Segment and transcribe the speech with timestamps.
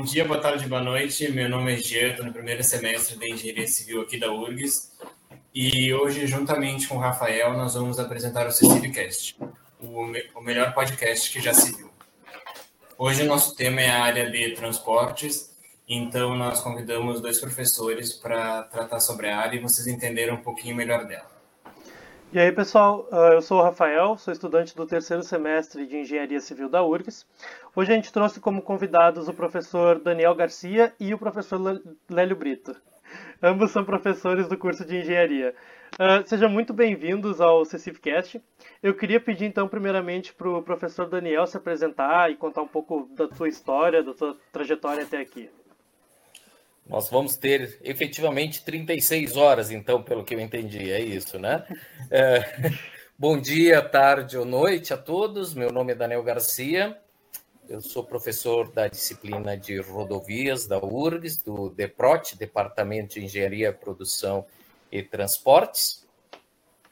[0.00, 1.30] Bom dia, boa tarde, boa noite.
[1.30, 4.92] Meu nome é Jean, estou no primeiro semestre da Engenharia Civil aqui da URGS.
[5.54, 9.38] E hoje, juntamente com o Rafael, nós vamos apresentar o CCVcast,
[9.78, 11.90] o, me o melhor podcast que já se viu.
[12.96, 15.54] Hoje o nosso tema é a área de transportes,
[15.86, 20.74] então nós convidamos dois professores para tratar sobre a área e vocês entenderem um pouquinho
[20.74, 21.28] melhor dela.
[22.32, 26.40] E aí, pessoal, ah, eu sou o Rafael, sou estudante do terceiro semestre de Engenharia
[26.40, 27.26] Civil da URGS.
[27.74, 31.80] Hoje a gente trouxe como convidados o professor Daniel Garcia e o professor
[32.10, 32.74] Lélio Brito.
[33.40, 35.54] Ambos são professores do curso de Engenharia.
[35.94, 38.42] Uh, sejam muito bem-vindos ao CCIVcast.
[38.82, 43.08] Eu queria pedir, então, primeiramente, para o professor Daniel se apresentar e contar um pouco
[43.14, 45.48] da sua história, da sua trajetória até aqui.
[46.88, 51.64] Nós vamos ter efetivamente 36 horas, então, pelo que eu entendi, é isso, né?
[52.10, 52.72] É,
[53.16, 55.54] bom dia, tarde ou noite a todos.
[55.54, 56.98] Meu nome é Daniel Garcia,
[57.70, 64.44] eu sou professor da disciplina de rodovias da URGS, do DEPROT, Departamento de Engenharia, Produção
[64.90, 66.04] e Transportes.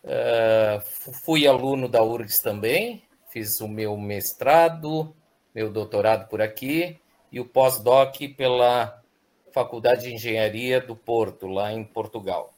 [0.04, 0.80] Uh,
[1.24, 5.12] fui aluno da URGS também, fiz o meu mestrado,
[5.52, 6.96] meu doutorado por aqui
[7.32, 9.02] e o pós-doc pela
[9.52, 12.54] Faculdade de Engenharia do Porto, lá em Portugal.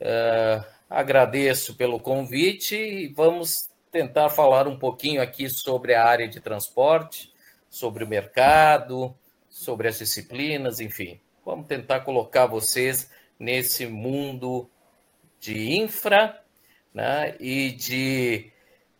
[0.00, 6.40] Uh, agradeço pelo convite e vamos tentar falar um pouquinho aqui sobre a área de
[6.40, 7.31] transporte,
[7.72, 9.16] sobre o mercado,
[9.48, 11.18] sobre as disciplinas, enfim.
[11.44, 14.68] Vamos tentar colocar vocês nesse mundo
[15.40, 16.40] de infra
[16.92, 18.52] né, e de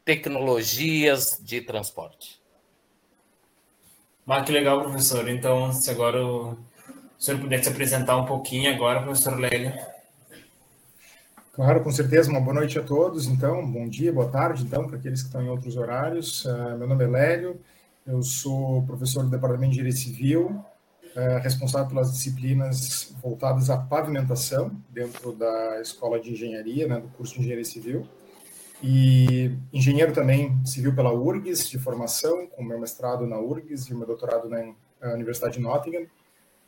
[0.04, 2.40] tecnologias de transporte.
[4.26, 5.28] Ah, que legal, professor.
[5.28, 6.56] Então, se agora o
[7.22, 9.72] o senhor pudesse apresentar um pouquinho agora, professor Lélio.
[11.52, 12.28] Claro, com certeza.
[12.28, 13.64] Uma boa noite a todos, então.
[13.64, 16.44] Bom dia, boa tarde, então, para aqueles que estão em outros horários.
[16.44, 17.60] Uh, meu nome é Lélio,
[18.06, 24.70] eu sou professor do Departamento de Direito Civil, uh, responsável pelas disciplinas voltadas à pavimentação
[24.90, 28.06] dentro da Escola de Engenharia, né, do curso de Engenharia Civil.
[28.82, 34.06] E engenheiro também civil pela URGS, de formação, com meu mestrado na URGS e meu
[34.06, 34.74] doutorado na
[35.14, 36.06] Universidade de Nottingham.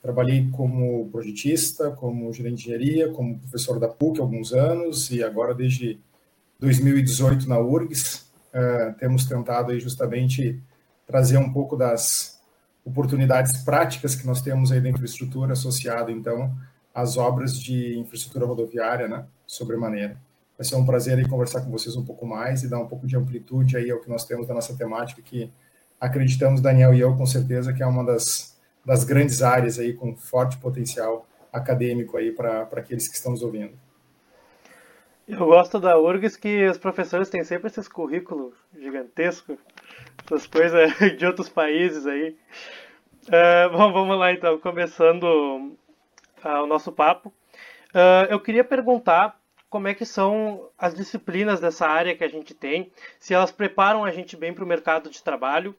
[0.00, 5.24] Trabalhei como projetista, como gerente de engenharia, como professor da PUC há alguns anos e
[5.24, 5.98] agora desde
[6.60, 8.30] 2018 na URGS.
[8.54, 10.62] Uh, temos tentado aí justamente
[11.06, 12.40] trazer um pouco das
[12.84, 16.54] oportunidades práticas que nós temos aí da infraestrutura associada, então,
[16.94, 20.16] às obras de infraestrutura rodoviária, né, sobremaneira.
[20.56, 23.06] Vai ser um prazer aí conversar com vocês um pouco mais e dar um pouco
[23.06, 25.50] de amplitude aí ao que nós temos da nossa temática, que
[26.00, 28.54] acreditamos, Daniel e eu, com certeza, que é uma das
[28.84, 33.72] das grandes áreas aí com forte potencial acadêmico aí para aqueles que estão nos ouvindo.
[35.26, 39.56] Eu gosto da URGS que os professores têm sempre esses currículos gigantescos,
[40.24, 42.36] essas coisas de outros países aí.
[43.26, 47.32] Uh, bom, vamos lá então, começando uh, o nosso papo.
[47.90, 49.38] Uh, eu queria perguntar
[49.70, 54.04] como é que são as disciplinas dessa área que a gente tem, se elas preparam
[54.04, 55.74] a gente bem para o mercado de trabalho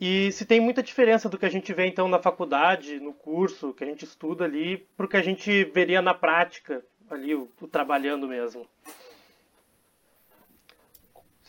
[0.00, 3.74] e se tem muita diferença do que a gente vê então na faculdade, no curso,
[3.74, 7.50] que a gente estuda ali, para o que a gente veria na prática, ali, o,
[7.60, 8.66] o trabalhando mesmo.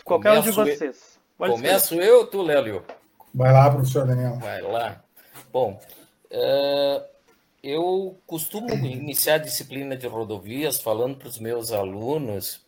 [0.04, 1.09] Qualquer um de vocês.
[1.40, 2.04] Pode começo ser.
[2.04, 2.84] eu ou tu, Lélio?
[3.34, 4.36] Vai lá, professor Daniel.
[4.40, 5.02] Vai lá.
[5.54, 5.82] Bom,
[6.30, 7.06] uh,
[7.64, 12.60] eu costumo iniciar a disciplina de rodovias falando para os meus alunos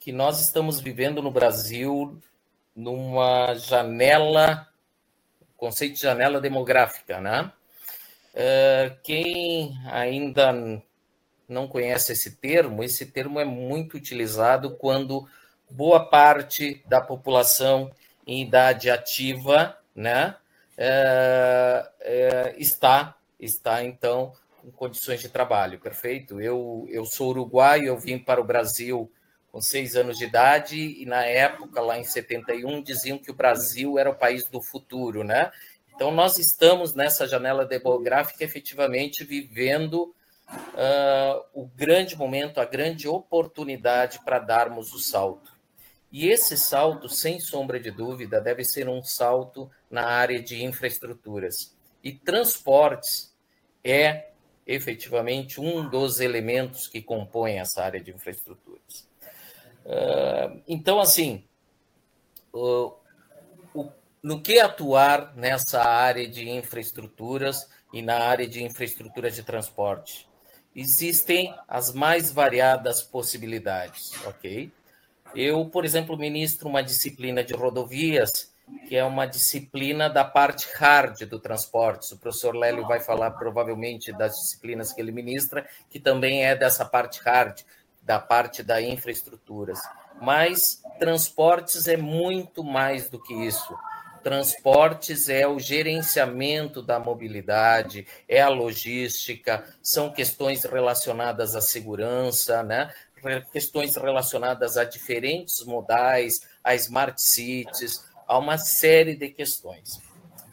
[0.00, 2.20] que nós estamos vivendo no Brasil
[2.74, 4.66] numa janela
[5.56, 7.52] conceito de janela demográfica, né?
[8.34, 10.82] Uh, quem ainda
[11.48, 15.28] não conhece esse termo, esse termo é muito utilizado quando
[15.70, 17.90] boa parte da população
[18.26, 20.34] em idade ativa, né,
[20.78, 26.40] uh, uh, está está então com condições de trabalho, perfeito?
[26.40, 29.10] Eu eu sou uruguaio, eu vim para o Brasil
[29.50, 33.98] com seis anos de idade, e na época, lá em 71, diziam que o Brasil
[33.98, 35.50] era o país do futuro, né?
[35.94, 40.14] Então, nós estamos nessa janela demográfica efetivamente vivendo
[40.48, 45.57] uh, o grande momento, a grande oportunidade para darmos o salto.
[46.10, 51.76] E esse salto, sem sombra de dúvida, deve ser um salto na área de infraestruturas.
[52.02, 53.34] E transportes
[53.84, 54.30] é
[54.66, 59.08] efetivamente um dos elementos que compõem essa área de infraestruturas.
[59.84, 61.44] Uh, então, assim,
[64.22, 70.28] no que atuar nessa área de infraestruturas e na área de infraestrutura de transporte?
[70.74, 74.70] Existem as mais variadas possibilidades, ok?
[75.34, 78.52] Eu, por exemplo, ministro uma disciplina de rodovias
[78.86, 82.14] que é uma disciplina da parte hard do transporte.
[82.14, 86.84] O professor Lélio vai falar provavelmente das disciplinas que ele ministra, que também é dessa
[86.84, 87.60] parte hard,
[88.02, 89.80] da parte da infraestruturas.
[90.20, 93.76] Mas transportes é muito mais do que isso.
[94.22, 102.92] Transportes é o gerenciamento da mobilidade, é a logística, são questões relacionadas à segurança, né?
[103.52, 110.00] Questões relacionadas a diferentes modais, a smart cities, a uma série de questões.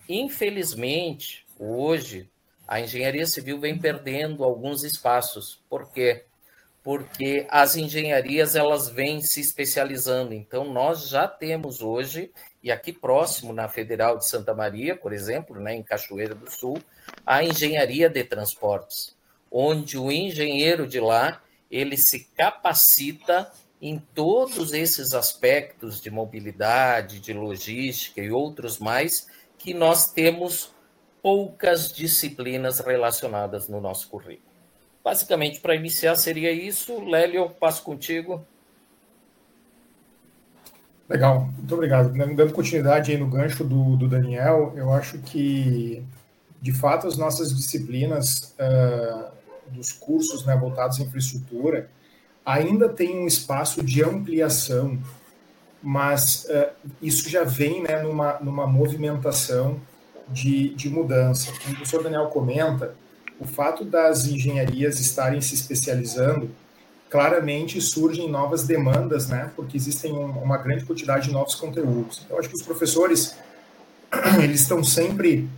[0.07, 2.29] Infelizmente, hoje,
[2.67, 5.59] a engenharia civil vem perdendo alguns espaços.
[5.69, 6.23] Por quê?
[6.83, 10.33] Porque as engenharias elas vêm se especializando.
[10.33, 12.31] Então, nós já temos hoje,
[12.61, 16.79] e aqui próximo, na Federal de Santa Maria, por exemplo, né, em Cachoeira do Sul,
[17.25, 19.15] a engenharia de transportes,
[19.51, 21.41] onde o engenheiro de lá
[21.75, 23.51] ele se capacita
[23.81, 29.27] em todos esses aspectos de mobilidade, de logística e outros mais
[29.57, 30.73] que nós temos
[31.21, 34.55] poucas disciplinas relacionadas no nosso currículo.
[35.03, 37.03] Basicamente, para iniciar, seria isso.
[37.03, 38.43] Lélio, eu passo contigo.
[41.09, 42.11] Legal, muito obrigado.
[42.11, 46.03] Dando continuidade aí no gancho do, do Daniel, eu acho que,
[46.61, 49.31] de fato, as nossas disciplinas uh,
[49.69, 51.89] dos cursos né, voltados à infraestrutura
[52.45, 54.99] ainda tem um espaço de ampliação,
[55.81, 56.69] mas uh,
[57.01, 59.79] isso já vem né, numa, numa movimentação
[60.29, 61.51] de, de mudança.
[61.51, 62.95] Como o professor Daniel comenta,
[63.39, 66.49] o fato das engenharias estarem se especializando,
[67.09, 72.21] claramente surgem novas demandas, né, porque existem um, uma grande quantidade de novos conteúdos.
[72.25, 73.35] Então, acho que os professores
[74.41, 75.49] eles estão sempre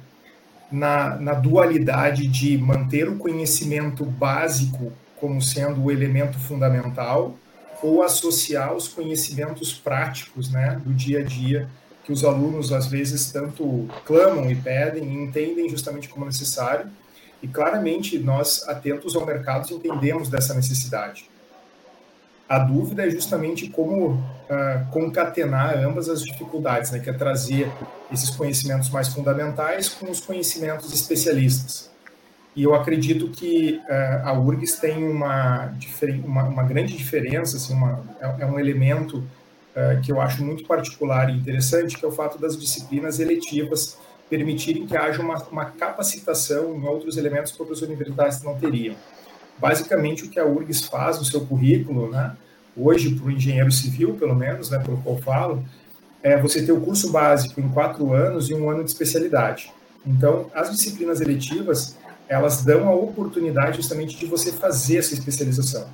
[0.72, 7.36] na, na dualidade de manter o conhecimento básico como sendo o elemento fundamental
[7.82, 11.70] ou associar os conhecimentos práticos né, do dia a dia
[12.04, 16.90] que os alunos às vezes tanto clamam e pedem e entendem justamente como necessário
[17.42, 21.30] e claramente nós atentos ao mercado entendemos dessa necessidade.
[22.48, 27.70] A dúvida é justamente como uh, concatenar ambas as dificuldades, né, que é trazer
[28.12, 31.92] esses conhecimentos mais fundamentais com os conhecimentos especialistas.
[32.56, 35.74] E eu acredito que uh, a URGS tem uma,
[36.24, 40.66] uma, uma grande diferença, assim, uma, é, é um elemento uh, que eu acho muito
[40.66, 43.98] particular e interessante, que é o fato das disciplinas eletivas
[44.30, 48.96] permitirem que haja uma, uma capacitação em outros elementos que outras universidades não teriam
[49.60, 52.36] basicamente o que a URGS faz no seu currículo, né,
[52.76, 55.66] hoje para o engenheiro civil, pelo menos, né, pelo qual falo,
[56.22, 59.72] é você ter o curso básico em quatro anos e um ano de especialidade.
[60.06, 65.88] Então, as disciplinas eletivas, elas dão a oportunidade justamente de você fazer essa especialização.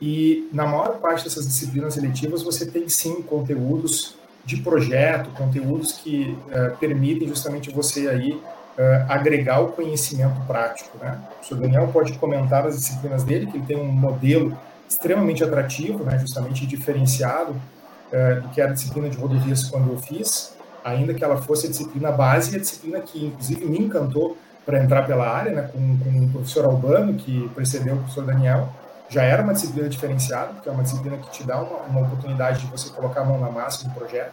[0.00, 6.36] E na maior parte dessas disciplinas eletivas, você tem sim conteúdos de projeto, conteúdos que
[6.48, 8.40] uh, permitem justamente você aí
[8.78, 10.96] uh, agregar o conhecimento prático.
[10.98, 11.18] Né?
[11.22, 14.56] O professor Daniel pode comentar as disciplinas dele, que ele tem um modelo
[14.88, 19.98] extremamente atrativo, né, justamente diferenciado uh, do que era a disciplina de rodovias quando eu
[19.98, 20.54] fiz,
[20.84, 24.36] ainda que ela fosse a disciplina base e a disciplina que, inclusive, me encantou
[24.66, 28.68] para entrar pela área, né, com, com o professor Albano, que precedeu o professor Daniel,
[29.08, 32.60] já era uma disciplina diferenciada, porque é uma disciplina que te dá uma, uma oportunidade
[32.60, 34.32] de você colocar a mão na massa do projeto.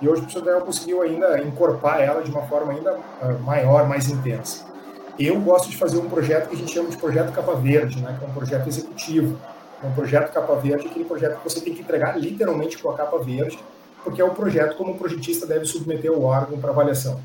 [0.00, 3.88] E hoje o professor Daniel conseguiu ainda encorpar ela de uma forma ainda uh, maior,
[3.88, 4.64] mais intensa.
[5.18, 8.16] Eu gosto de fazer um projeto que a gente chama de projeto capa verde, né,
[8.16, 9.36] que é um projeto executivo.
[9.82, 12.96] É um projeto capa verde, aquele projeto que você tem que entregar literalmente com a
[12.96, 13.58] capa verde,
[14.04, 17.20] porque é o projeto como o projetista deve submeter o órgão para avaliação.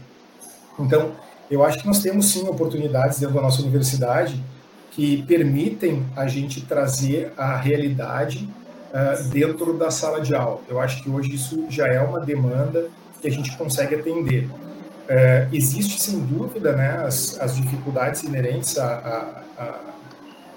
[0.79, 1.11] Então,
[1.49, 4.43] eu acho que nós temos sim oportunidades dentro da nossa universidade
[4.89, 8.49] que permitem a gente trazer a realidade
[8.93, 10.61] uh, dentro da sala de aula.
[10.69, 12.87] Eu acho que hoje isso já é uma demanda
[13.21, 14.45] que a gente consegue atender.
[14.45, 19.79] Uh, existe, sem dúvida, né, as, as dificuldades inerentes a, a, a,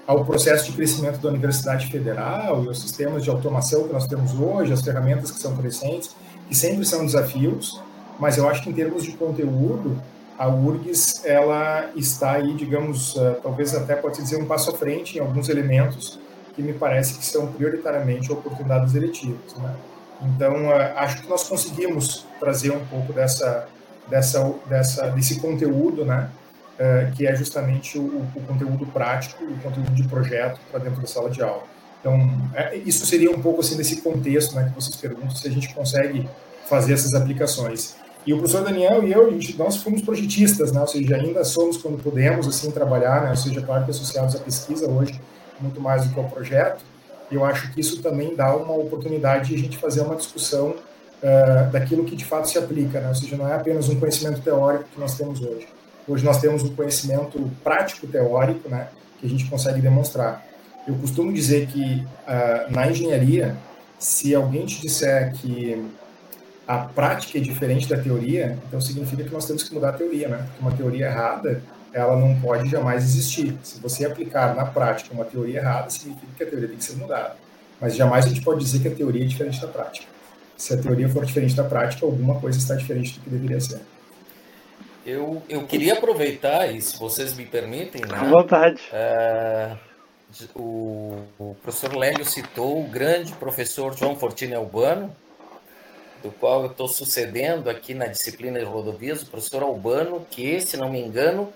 [0.05, 4.33] ao processo de crescimento da Universidade Federal e aos sistemas de automação que nós temos
[4.39, 6.15] hoje, as ferramentas que são crescentes,
[6.47, 7.81] que sempre são desafios,
[8.17, 10.01] mas eu acho que em termos de conteúdo,
[10.39, 15.17] a URGS ela está aí, digamos, uh, talvez até pode dizer um passo à frente
[15.17, 16.19] em alguns elementos
[16.57, 19.55] que me parece que são prioritariamente oportunidades eletivas.
[19.57, 19.75] Né?
[20.23, 23.67] Então, acho que nós conseguimos trazer um pouco dessa,
[24.09, 26.31] dessa, dessa, desse conteúdo, né?
[27.15, 31.29] que é justamente o, o, conteúdo prático, o conteúdo de projeto para dentro da sala
[31.29, 31.63] de aula.
[31.99, 32.19] Então,
[32.55, 35.73] é, isso seria um pouco assim desse contexto né, que vocês perguntam, se a gente
[35.73, 36.27] consegue
[36.67, 37.95] fazer essas aplicações.
[38.25, 40.81] E o professor Daniel e eu, gente, nós fomos projetistas, né?
[40.81, 43.29] ou seja, ainda somos, quando podemos, assim, trabalhar, né?
[43.29, 45.19] ou seja, claro que associados à pesquisa hoje,
[45.59, 46.83] muito mais do que ao projeto.
[47.31, 50.69] E eu acho que isso também dá uma oportunidade de a gente fazer uma discussão
[50.69, 53.09] uh, daquilo que de fato se aplica, né?
[53.09, 55.67] ou seja, não é apenas um conhecimento teórico que nós temos hoje.
[56.07, 58.87] Hoje nós temos um conhecimento prático teórico, né,
[59.19, 60.45] que a gente consegue demonstrar.
[60.87, 63.57] Eu costumo dizer que uh, na engenharia,
[63.99, 65.85] se alguém te disser que
[66.65, 70.29] a prática é diferente da teoria, então significa que nós temos que mudar a teoria,
[70.29, 70.37] né?
[70.37, 71.61] Porque uma teoria errada,
[71.93, 73.57] ela não pode jamais existir.
[73.63, 76.95] Se você aplicar na prática uma teoria errada, significa que a teoria tem que ser
[76.95, 77.35] mudada.
[77.79, 80.07] Mas jamais a gente pode dizer que a teoria é diferente da prática.
[80.57, 83.81] Se a teoria for diferente da prática, alguma coisa está diferente do que deveria ser.
[85.05, 88.17] Eu, eu queria aproveitar, e se vocês me permitem, né?
[88.17, 88.81] À vontade.
[88.91, 89.77] É,
[90.53, 95.15] o, o, professor Lélio citou o grande professor João Fortini Albano,
[96.21, 100.75] do qual eu estou sucedendo aqui na disciplina de rodovias, o professor Albano, que, se
[100.75, 101.53] não me engano,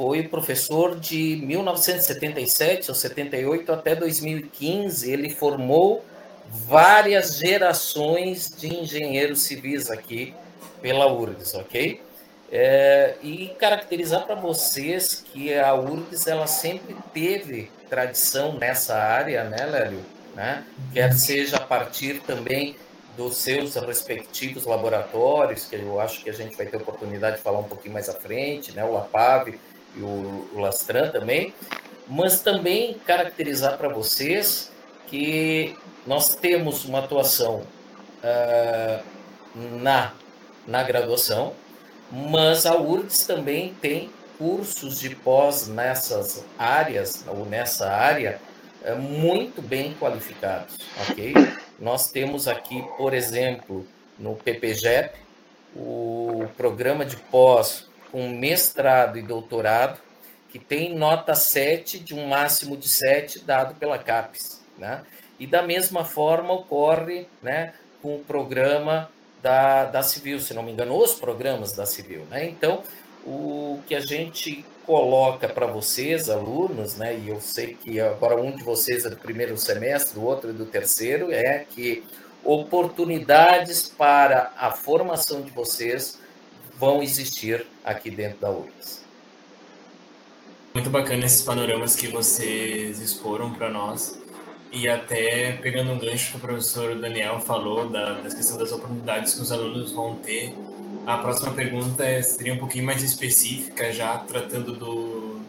[0.00, 5.12] foi professor de 1977 ou 78 até 2015.
[5.12, 6.02] Ele formou
[6.48, 10.32] várias gerações de engenheiros civis aqui
[10.80, 12.00] pela URGS, ok?
[12.50, 19.66] É, e caracterizar para vocês que a URGS ela sempre teve tradição nessa área, né,
[19.66, 20.00] Lélio?
[20.34, 20.64] Né?
[20.94, 22.74] Quer seja a partir também
[23.18, 27.58] dos seus respectivos laboratórios, que eu acho que a gente vai ter oportunidade de falar
[27.58, 28.82] um pouquinho mais à frente, né?
[28.82, 29.58] o LAPAV
[29.96, 31.54] e o, Lastran também,
[32.08, 34.70] mas também caracterizar para vocês
[35.06, 37.62] que nós temos uma atuação
[38.22, 39.02] uh,
[39.80, 40.12] na,
[40.66, 41.52] na graduação,
[42.10, 48.40] mas a URGS também tem cursos de pós nessas áreas, ou nessa área,
[48.82, 50.78] é, muito bem qualificados,
[51.10, 51.34] ok?
[51.78, 53.86] Nós temos aqui, por exemplo,
[54.18, 55.18] no PPGEP,
[55.76, 59.98] o programa de pós com mestrado e doutorado,
[60.50, 65.02] que tem nota 7 de um máximo de 7 dado pela CAPES, né?
[65.38, 69.10] E da mesma forma ocorre, né, com o programa
[69.42, 72.26] da, da Civil, se não me engano, os programas da Civil.
[72.30, 72.46] Né?
[72.46, 72.82] Então,
[73.24, 78.54] o que a gente coloca para vocês, alunos, né, e eu sei que agora um
[78.54, 82.04] de vocês é do primeiro semestre, o outro é do terceiro, é que
[82.44, 86.18] oportunidades para a formação de vocês
[86.80, 89.04] vão existir aqui dentro da URGS.
[90.72, 94.18] Muito bacana esses panoramas que vocês exporam para nós.
[94.72, 99.34] E até pegando um gancho que o professor Daniel falou da, da questão das oportunidades
[99.34, 100.54] que os alunos vão ter,
[101.06, 105.40] a próxima pergunta é, seria um pouquinho mais específica, já tratando do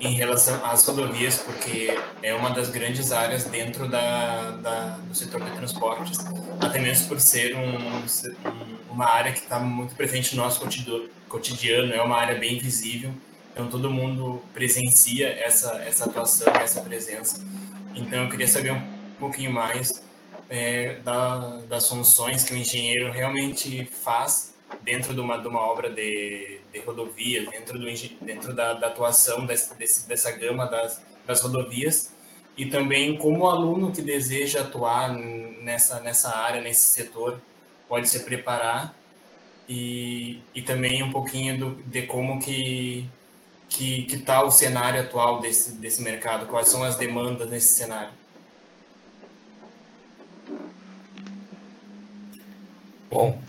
[0.00, 5.42] em relação às rodovias, porque é uma das grandes áreas dentro da, da do setor
[5.42, 6.18] de transportes,
[6.60, 8.06] até mesmo por ser um,
[8.90, 10.60] uma área que está muito presente no nosso
[11.28, 13.12] cotidiano, é uma área bem visível,
[13.52, 17.44] então todo mundo presencia essa, essa atuação, essa presença.
[17.94, 18.82] Então, eu queria saber um
[19.18, 20.02] pouquinho mais
[20.48, 25.90] é, da, das funções que o engenheiro realmente faz dentro de uma, de uma obra
[25.90, 27.86] de, de rodovia, dentro, do,
[28.24, 32.12] dentro da, da atuação desse, desse, dessa gama das, das rodovias,
[32.56, 37.40] e também como aluno que deseja atuar nessa, nessa área, nesse setor,
[37.88, 38.94] pode se preparar,
[39.68, 43.08] e, e também um pouquinho do, de como que
[43.68, 46.46] que está o cenário atual desse, desse mercado?
[46.46, 48.10] Quais são as demandas nesse cenário?
[53.10, 53.40] Bom,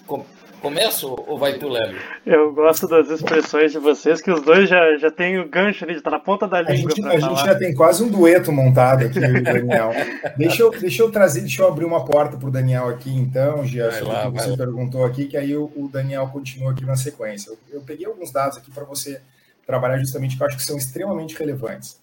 [0.59, 1.97] começo ou vai tu, Lélio?
[2.25, 5.95] Eu gosto das expressões de vocês, que os dois já, já têm o gancho ali,
[5.95, 6.91] está na ponta da língua.
[6.91, 9.91] A gente, a gente já tem quase um dueto montado aqui, Daniel.
[10.37, 13.65] deixa, eu, deixa eu trazer, deixa eu abrir uma porta para o Daniel aqui, então,
[13.65, 16.95] Gia, sobre o que você perguntou aqui, que aí o, o, Daniel continua aqui na
[16.95, 17.49] sequência.
[17.49, 19.21] Eu, eu peguei alguns dados aqui para você
[19.65, 21.99] trabalhar justamente que eu acho que são extremamente relevantes.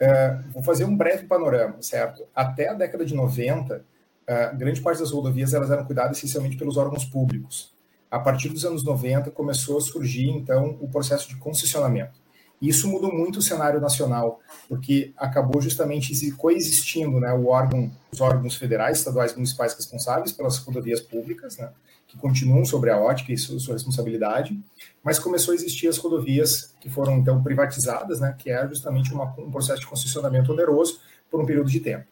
[0.00, 2.24] Uh, vou fazer um breve panorama, certo?
[2.34, 3.80] Até a década de 90, uh,
[4.26, 7.70] é, grande parte das rodovias elas eram cuidadas essencialmente pelos órgãos públicos.
[8.10, 12.18] A partir dos anos 90 começou a surgir então o processo de concessionamento.
[12.60, 18.20] E isso mudou muito o cenário nacional, porque acabou justamente coexistindo né, o órgão, os
[18.20, 21.70] órgãos federais, estaduais municipais responsáveis pelas rodovias públicas, né,
[22.06, 24.60] que continuam sobre a ótica e sua, sua responsabilidade,
[25.02, 29.24] mas começou a existir as rodovias que foram então privatizadas, né, que é justamente uma,
[29.38, 31.00] um processo de concessionamento oneroso
[31.30, 32.04] por um período de tempo.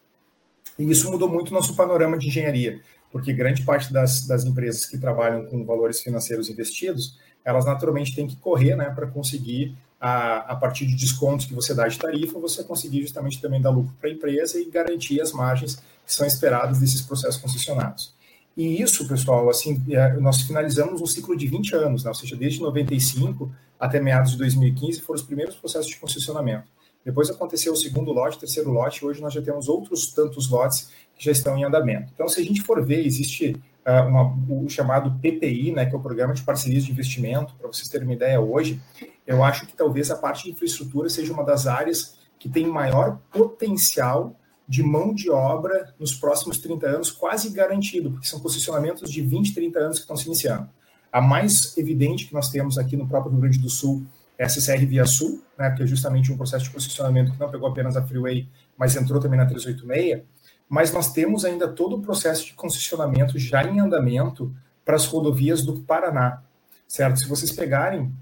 [0.79, 4.85] E isso mudou muito o nosso panorama de engenharia, porque grande parte das, das empresas
[4.85, 10.53] que trabalham com valores financeiros investidos, elas naturalmente têm que correr né, para conseguir, a,
[10.53, 13.93] a partir de descontos que você dá de tarifa, você conseguir justamente também dar lucro
[13.99, 18.13] para a empresa e garantir as margens que são esperadas desses processos concessionados.
[18.55, 22.09] E isso, pessoal, assim, é, nós finalizamos um ciclo de 20 anos, né?
[22.09, 26.67] ou seja, desde 95 até meados de 2015 foram os primeiros processos de concessionamento.
[27.09, 30.47] Depois aconteceu o segundo lote, o terceiro lote, e hoje nós já temos outros tantos
[30.47, 32.11] lotes que já estão em andamento.
[32.13, 35.97] Então, se a gente for ver, existe uh, uma, o chamado PPI, né, que é
[35.97, 38.79] o Programa de Parcerias de Investimento, para vocês terem uma ideia hoje,
[39.25, 43.17] eu acho que talvez a parte de infraestrutura seja uma das áreas que tem maior
[43.33, 44.35] potencial
[44.67, 49.55] de mão de obra nos próximos 30 anos, quase garantido, porque são posicionamentos de 20,
[49.55, 50.69] 30 anos que estão se iniciando.
[51.11, 54.05] A mais evidente que nós temos aqui no próprio Rio Grande do Sul
[54.47, 57.97] CCR Via Sul, né, que é justamente um processo de posicionamento que não pegou apenas
[57.97, 60.23] a Freeway, mas entrou também na 386.
[60.69, 64.55] Mas nós temos ainda todo o processo de concessionamento já em andamento
[64.85, 66.41] para as rodovias do Paraná,
[66.87, 67.19] certo?
[67.19, 68.13] Se vocês pegarem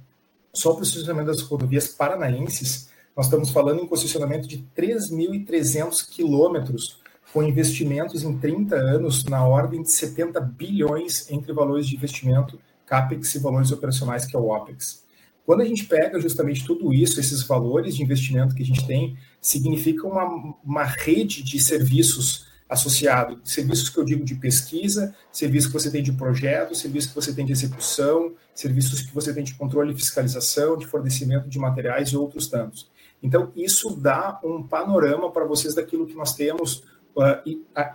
[0.53, 6.99] só o posicionamento das rodovias paranaenses, nós estamos falando em concessionamento de 3.300 quilômetros,
[7.33, 13.35] com investimentos em 30 anos na ordem de 70 bilhões entre valores de investimento, CAPEX
[13.35, 15.06] e valores operacionais, que é o OPEX.
[15.47, 19.17] Quando a gente pega justamente tudo isso, esses valores de investimento que a gente tem,
[19.39, 25.79] significa uma, uma rede de serviços associado, serviços que eu digo de pesquisa, serviços que
[25.79, 29.53] você tem de projeto, serviços que você tem de execução, serviços que você tem de
[29.53, 32.91] controle e fiscalização, de fornecimento de materiais e outros tantos.
[33.23, 36.83] Então, isso dá um panorama para vocês daquilo que nós temos,
[37.15, 37.41] uh,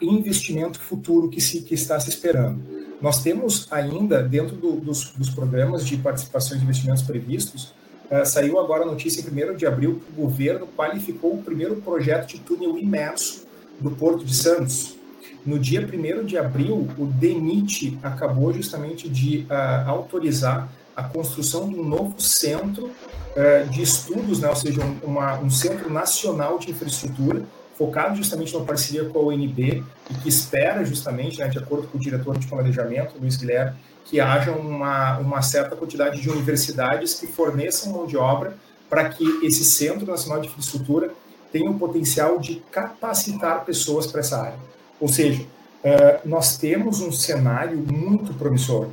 [0.01, 2.82] investimento futuro que, se, que está se esperando.
[3.03, 7.75] Nós temos ainda, dentro do, dos, dos, programas de participação de investimentos previstos,
[8.09, 11.77] uh, saiu agora a notícia em 1 de abril que o governo qualificou o primeiro
[11.77, 13.45] projeto de túnel imerso
[13.81, 14.97] do Porto de Santos.
[15.45, 21.75] No dia 1 de abril, o DENIT acabou justamente de uh, autorizar a construção de
[21.75, 26.71] um novo centro uh, de estudos, né, ou seja, um, uma, um centro nacional de
[26.71, 27.43] infraestrutura,
[27.77, 31.99] focado justamente na parceria com a UNB e que espera justamente, né, de acordo com
[31.99, 37.27] o diretor de planejamento, Luiz Guilherme, que haja uma, uma certa quantidade de universidades que
[37.27, 38.57] forneçam mão de obra
[38.89, 41.11] para que esse Centro Nacional de Infraestrutura
[41.51, 44.59] tenha o potencial de capacitar pessoas para essa área.
[45.01, 48.89] Ou seja, uh, nós temos um cenário muito promissor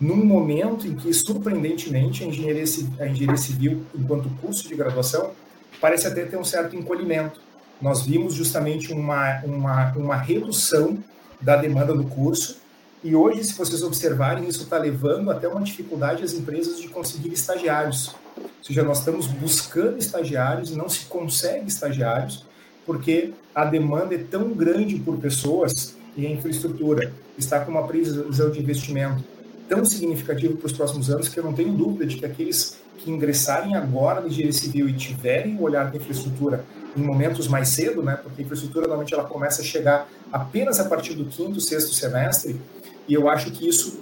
[0.00, 2.64] num momento em que, surpreendentemente, a engenharia,
[2.98, 5.32] a engenharia civil, enquanto curso de graduação,
[5.80, 7.40] parece até ter um certo encolhimento.
[7.80, 10.98] Nós vimos justamente uma, uma, uma redução
[11.40, 12.60] da demanda do curso,
[13.02, 17.32] e hoje, se vocês observarem, isso está levando até uma dificuldade às empresas de conseguir
[17.32, 18.14] estagiários.
[18.36, 22.44] Ou seja, nós estamos buscando estagiários e não se consegue estagiários,
[22.84, 28.50] porque a demanda é tão grande por pessoas e a infraestrutura está com uma previsão
[28.50, 29.24] de investimento
[29.66, 33.10] tão significativo para os próximos anos que eu não tenho dúvida de que aqueles que
[33.10, 36.64] ingressarem agora na engenharia civil e tiverem o olhar da infraestrutura
[36.96, 40.84] em momentos mais cedo, né, porque a infraestrutura normalmente ela começa a chegar apenas a
[40.84, 42.60] partir do quinto, sexto semestre,
[43.06, 44.00] e eu acho que isso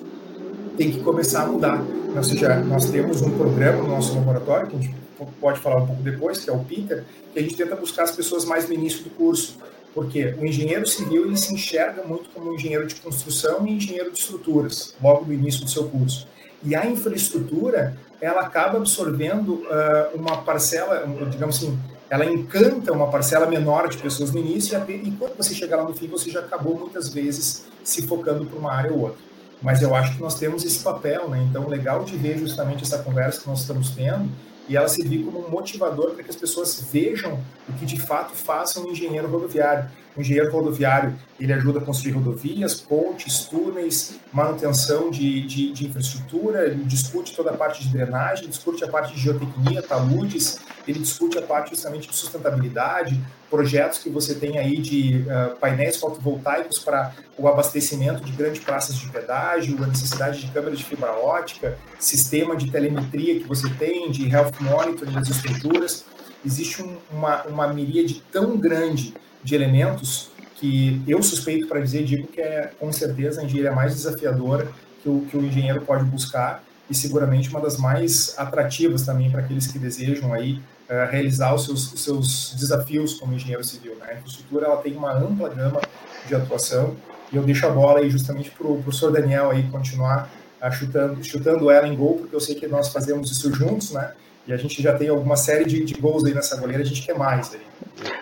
[0.77, 1.83] tem que começar a mudar.
[2.14, 4.94] Ou seja, nós temos um programa no nosso laboratório, que a gente
[5.40, 8.12] pode falar um pouco depois, que é o Peter, que a gente tenta buscar as
[8.12, 9.59] pessoas mais no início do curso.
[9.94, 14.18] Porque o engenheiro civil ele se enxerga muito como engenheiro de construção e engenheiro de
[14.18, 16.29] estruturas, logo no início do seu curso.
[16.62, 21.79] E a infraestrutura, ela acaba absorvendo uh, uma parcela, digamos assim,
[22.10, 25.94] ela encanta uma parcela menor de pessoas no início e quando você chegar lá no
[25.94, 29.18] fim, você já acabou muitas vezes se focando para uma área ou outra.
[29.60, 31.44] Mas eu acho que nós temos esse papel, né?
[31.50, 34.30] Então, legal de ver justamente essa conversa que nós estamos tendo
[34.68, 38.34] e ela servir como um motivador para que as pessoas vejam o que de fato
[38.34, 39.90] faça um engenheiro rodoviário.
[40.18, 46.66] O engenheiro rodoviário ele ajuda a construir rodovias, pontes, túneis, manutenção de, de, de infraestrutura,
[46.66, 51.38] ele discute toda a parte de drenagem, discute a parte de geotecnia, taludes, ele discute
[51.38, 57.12] a parte justamente de sustentabilidade, projetos que você tem aí de uh, painéis fotovoltaicos para
[57.38, 62.57] o abastecimento de grandes praças de pedágio, a necessidade de câmeras de fibra ótica, sistema
[62.57, 66.04] de telemetria que você tem, de health monitoring das estruturas.
[66.44, 72.27] Existe um, uma, uma miríade tão grande de elementos que eu suspeito para dizer, digo
[72.27, 74.68] que é com certeza a engenharia mais desafiadora
[75.03, 79.40] que o, que o engenheiro pode buscar e seguramente uma das mais atrativas também para
[79.40, 80.55] aqueles que desejam aí
[80.88, 83.94] uh, realizar os seus, os seus desafios como engenheiro civil.
[83.96, 84.07] Né?
[84.11, 85.81] A infraestrutura ela tem uma ampla gama
[86.27, 86.96] de atuação
[87.31, 91.22] e eu deixo a bola aí justamente para o professor Daniel aí continuar uh, chutando,
[91.22, 94.12] chutando ela em gol, porque eu sei que nós fazemos isso juntos, né?
[94.48, 97.02] E a gente já tem alguma série de, de gols aí nessa goleira, a gente
[97.02, 97.61] quer mais aí.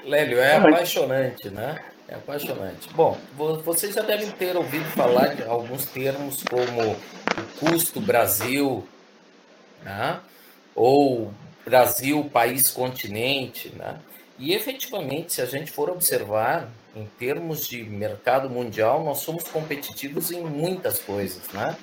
[0.05, 1.81] Lélio, é apaixonante, né?
[2.09, 2.89] É apaixonante.
[2.95, 3.17] Bom,
[3.65, 8.85] vocês já devem ter ouvido falar de alguns termos como o custo Brasil,
[9.85, 10.19] né?
[10.75, 11.33] ou
[11.65, 13.73] Brasil, país continente.
[13.77, 13.97] Né?
[14.37, 20.33] E efetivamente, se a gente for observar, em termos de mercado mundial, nós somos competitivos
[20.33, 21.77] em muitas coisas, né?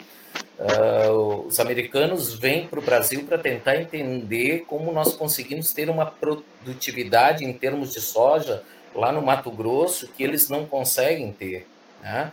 [0.60, 6.06] Uh, os americanos vêm para o Brasil para tentar entender como nós conseguimos ter uma
[6.06, 8.64] produtividade em termos de soja
[8.96, 11.68] lá no Mato Grosso que eles não conseguem ter.
[12.02, 12.32] Né?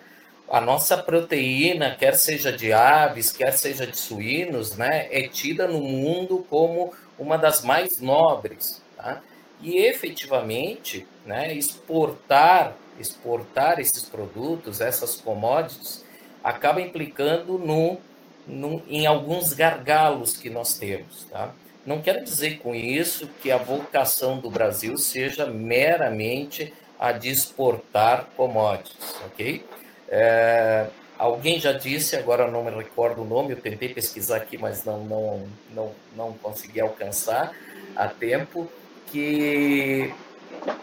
[0.48, 5.80] A nossa proteína, quer seja de aves, quer seja de suínos, né, é tida no
[5.80, 8.82] mundo como uma das mais nobres.
[8.96, 9.22] Tá?
[9.62, 16.04] E efetivamente, né, exportar, exportar esses produtos, essas commodities,
[16.42, 17.98] acaba implicando no,
[18.46, 21.24] no, em alguns gargalos que nós temos.
[21.24, 21.52] Tá?
[21.84, 28.26] Não quero dizer com isso que a vocação do Brasil seja meramente a de exportar
[28.36, 29.64] commodities, ok?
[30.08, 30.86] É,
[31.18, 35.04] alguém já disse, agora não me recordo o nome, eu tentei pesquisar aqui, mas não,
[35.04, 37.52] não, não, não consegui alcançar
[37.96, 38.70] a tempo,
[39.06, 40.12] que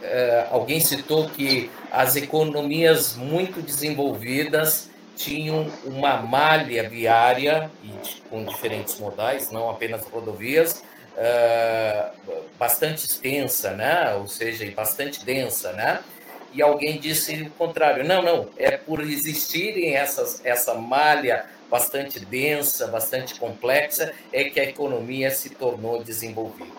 [0.02, 7.72] é, alguém citou que as economias muito desenvolvidas tinham uma malha viária
[8.30, 10.84] com diferentes modais, não apenas rodovias,
[11.18, 14.14] uh, bastante extensa, né?
[14.14, 16.00] Ou seja, bastante densa, né?
[16.54, 18.06] E alguém disse o contrário.
[18.06, 24.64] Não, não, é por existirem essas, essa malha bastante densa, bastante complexa, é que a
[24.64, 26.72] economia se tornou desenvolvida.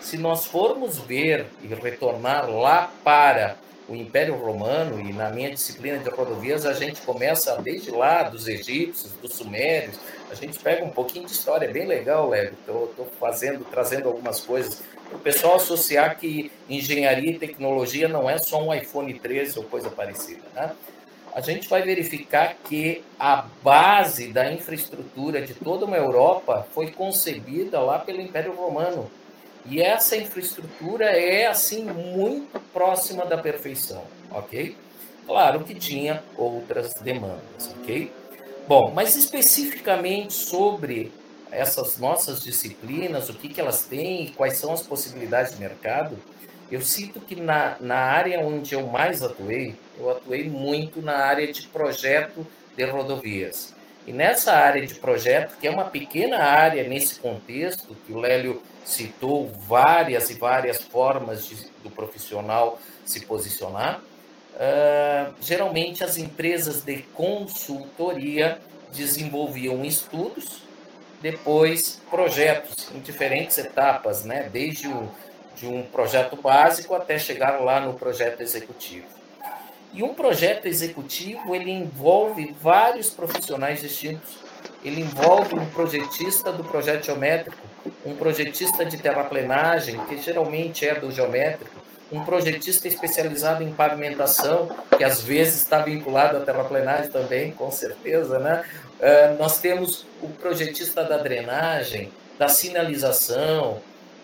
[0.00, 3.56] Se nós formos ver e retornar lá para
[3.88, 8.48] o Império Romano, e na minha disciplina de rodovias, a gente começa desde lá, dos
[8.48, 9.98] egípcios, dos sumérios,
[10.30, 12.52] a gente pega um pouquinho de história, é bem legal, Léo.
[12.52, 18.38] Estou fazendo, trazendo algumas coisas para o pessoal associar que engenharia e tecnologia não é
[18.38, 20.72] só um iPhone 13 ou coisa parecida, né?
[21.34, 27.80] A gente vai verificar que a base da infraestrutura de toda uma Europa foi concebida
[27.80, 29.10] lá pelo Império Romano
[29.64, 34.76] e essa infraestrutura é, assim, muito próxima da perfeição, ok?
[35.26, 38.12] Claro que tinha outras demandas, ok?
[38.66, 41.12] Bom, mas especificamente sobre
[41.50, 46.16] essas nossas disciplinas, o que, que elas têm e quais são as possibilidades de mercado,
[46.70, 51.52] eu sinto que na, na área onde eu mais atuei, eu atuei muito na área
[51.52, 53.74] de projeto de rodovias.
[54.06, 58.62] E nessa área de projeto, que é uma pequena área nesse contexto, que o Lélio
[58.84, 64.00] citou várias e várias formas de, do profissional se posicionar.
[64.54, 68.58] Uh, geralmente, as empresas de consultoria
[68.92, 70.62] desenvolviam estudos,
[71.20, 74.48] depois projetos em diferentes etapas, né?
[74.52, 75.08] desde um,
[75.54, 79.06] de um projeto básico até chegar lá no projeto executivo.
[79.94, 84.38] E um projeto executivo ele envolve vários profissionais distintos.
[84.82, 87.58] Ele envolve um projetista do projeto geométrico,
[88.04, 95.02] um projetista de terraplenagem, que geralmente é do geométrico, um projetista especializado em pavimentação, que
[95.02, 98.64] às vezes está vinculado à terraplenagem também, com certeza, né?
[99.00, 103.80] Uh, nós temos o projetista da drenagem, da sinalização,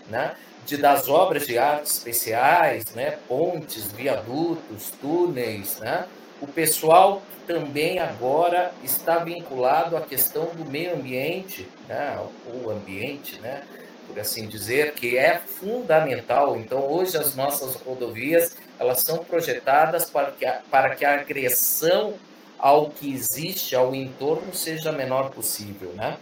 [0.09, 0.35] né?
[0.67, 3.17] De, das obras de arte especiais, né?
[3.27, 6.05] pontes, viadutos, túneis, né?
[6.41, 12.19] O pessoal também agora está vinculado à questão do meio ambiente, né,
[12.53, 13.63] ou ambiente, né,
[14.07, 16.57] por assim dizer, que é fundamental.
[16.57, 22.15] Então, hoje as nossas rodovias elas são projetadas para que a, para que a agressão
[22.59, 26.17] ao que existe, ao entorno, seja a menor possível, né?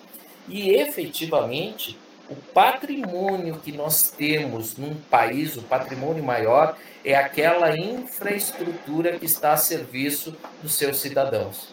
[0.49, 1.99] E efetivamente
[2.29, 9.53] o patrimônio que nós temos num país, o patrimônio maior, é aquela infraestrutura que está
[9.53, 11.69] a serviço dos seus cidadãos.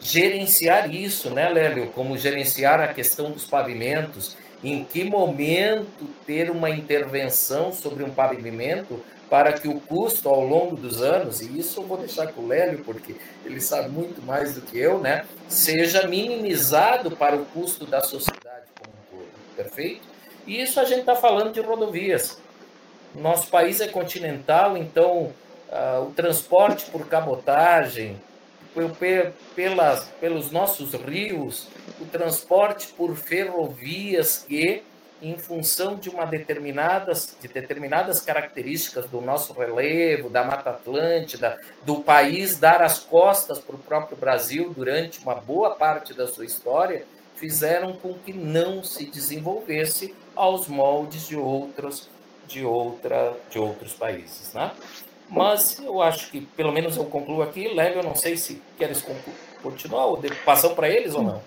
[0.00, 1.88] Gerenciar isso, né, Lélio?
[1.88, 9.02] Como gerenciar a questão dos pavimentos, em que momento ter uma intervenção sobre um pavimento
[9.30, 12.46] para que o custo ao longo dos anos, e isso eu vou deixar com o
[12.46, 17.86] Lélio, porque ele sabe muito mais do que eu, né, seja minimizado para o custo
[17.86, 18.66] da sociedade
[19.56, 20.02] perfeito?
[20.46, 22.39] E isso a gente está falando de rodovias.
[23.14, 25.32] Nosso país é continental, então
[25.68, 28.20] uh, o transporte por cabotagem,
[29.56, 31.66] pelas, pelos nossos rios,
[32.00, 34.84] o transporte por ferrovias que,
[35.20, 41.96] em função de uma determinadas, de determinadas características do nosso relevo, da Mata Atlântida, do
[41.96, 47.04] país dar as costas para o próprio Brasil durante uma boa parte da sua história,
[47.34, 52.08] fizeram com que não se desenvolvesse aos moldes de outros
[52.50, 54.72] de outra de outros países, né?
[55.28, 59.04] Mas eu acho que pelo menos eu concluo aqui, Leve, eu não sei se queres
[59.62, 61.40] continuar ou passar para eles ou não.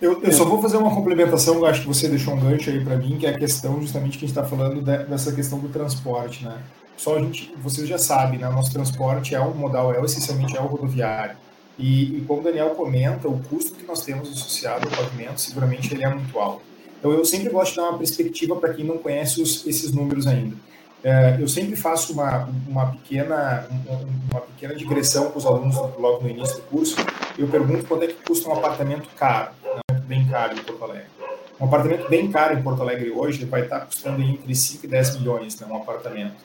[0.00, 2.82] Eu, eu, só vou fazer uma complementação, eu acho que você deixou um gancho aí
[2.82, 5.58] para mim, que é a questão justamente que a gente está falando de, dessa questão
[5.58, 6.62] do transporte, né?
[7.00, 10.60] só a gente, vocês já sabem, né, nosso transporte é um modal, é essencialmente é
[10.60, 11.36] o rodoviário.
[11.78, 15.94] E, e como o Daniel comenta, o custo que nós temos associado ao pavimento, seguramente
[15.94, 16.62] ele é muito alto.
[17.00, 20.26] Então eu sempre gosto de dar uma perspectiva para quem não conhece os, esses números
[20.26, 20.54] ainda.
[21.02, 23.66] É, eu sempre faço uma, uma, pequena,
[24.30, 26.94] uma pequena digressão com os alunos logo no início do curso.
[27.38, 31.06] Eu pergunto quanto é que custa um apartamento caro, né, bem caro em Porto Alegre.
[31.58, 35.18] Um apartamento bem caro em Porto Alegre hoje vai estar custando entre 5 e 10
[35.20, 36.36] milhões, né, um apartamento.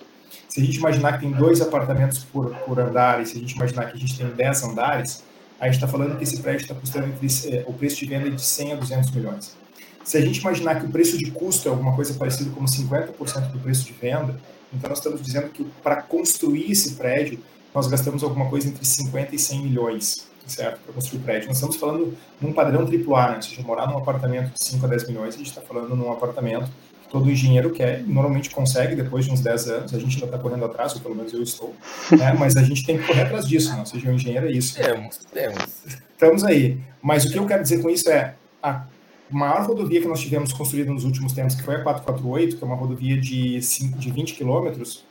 [0.47, 3.55] Se a gente imaginar que tem dois apartamentos por, por andar, e se a gente
[3.55, 5.21] imaginar que a gente tem 10 andares,
[5.59, 8.27] a gente está falando que esse prédio está custando entre, é, o preço de venda
[8.27, 9.64] é de 100 a 200 milhões.
[10.05, 13.51] Se a gente imaginar que o preço de custo é alguma coisa parecida como 50%
[13.51, 14.39] do preço de venda,
[14.71, 17.39] então nós estamos dizendo que para construir esse prédio,
[17.73, 20.79] nós gastamos alguma coisa entre 50 e 100 milhões, certo?
[20.81, 21.47] Para construir o prédio.
[21.47, 23.35] Nós estamos falando num padrão AAA, né?
[23.37, 26.11] Ou seja, morar num apartamento de 5 a 10 milhões, a gente está falando num
[26.11, 26.69] apartamento
[27.03, 30.37] que todo engenheiro quer, normalmente consegue depois de uns 10 anos, a gente ainda está
[30.37, 31.73] correndo atrás, ou pelo menos eu estou,
[32.11, 32.31] né?
[32.37, 33.79] mas a gente tem que correr atrás disso, né?
[33.79, 34.75] ou seja, o engenheiro é isso.
[34.75, 35.65] Temos, temos.
[36.11, 36.79] Estamos aí.
[37.01, 38.85] Mas o que eu quero dizer com isso é, a
[39.29, 42.67] maior rodovia que nós tivemos construída nos últimos tempos, que foi a 448, que é
[42.67, 45.03] uma rodovia de, 5, de 20 quilômetros,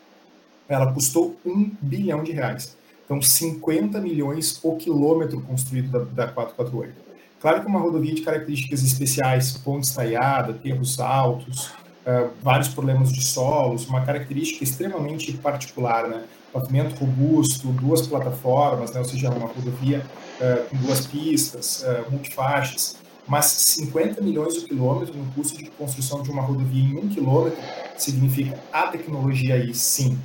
[0.69, 2.77] ela custou um bilhão de reais.
[3.05, 6.95] Então, 50 milhões o quilômetro construído da, da 448.
[7.41, 11.67] Claro que é uma rodovia de características especiais, ponte estaiada, terros altos,
[12.07, 16.25] uh, vários problemas de solos, uma característica extremamente particular, né?
[16.51, 19.01] Pavimento robusto, duas plataformas, né?
[19.01, 20.07] ou seja, uma rodovia
[20.41, 26.23] uh, com duas pistas, uh, multifaixas mas 50 milhões o quilômetro no custo de construção
[26.23, 27.59] de uma rodovia em um quilômetro
[27.97, 30.19] significa a tecnologia aí sim.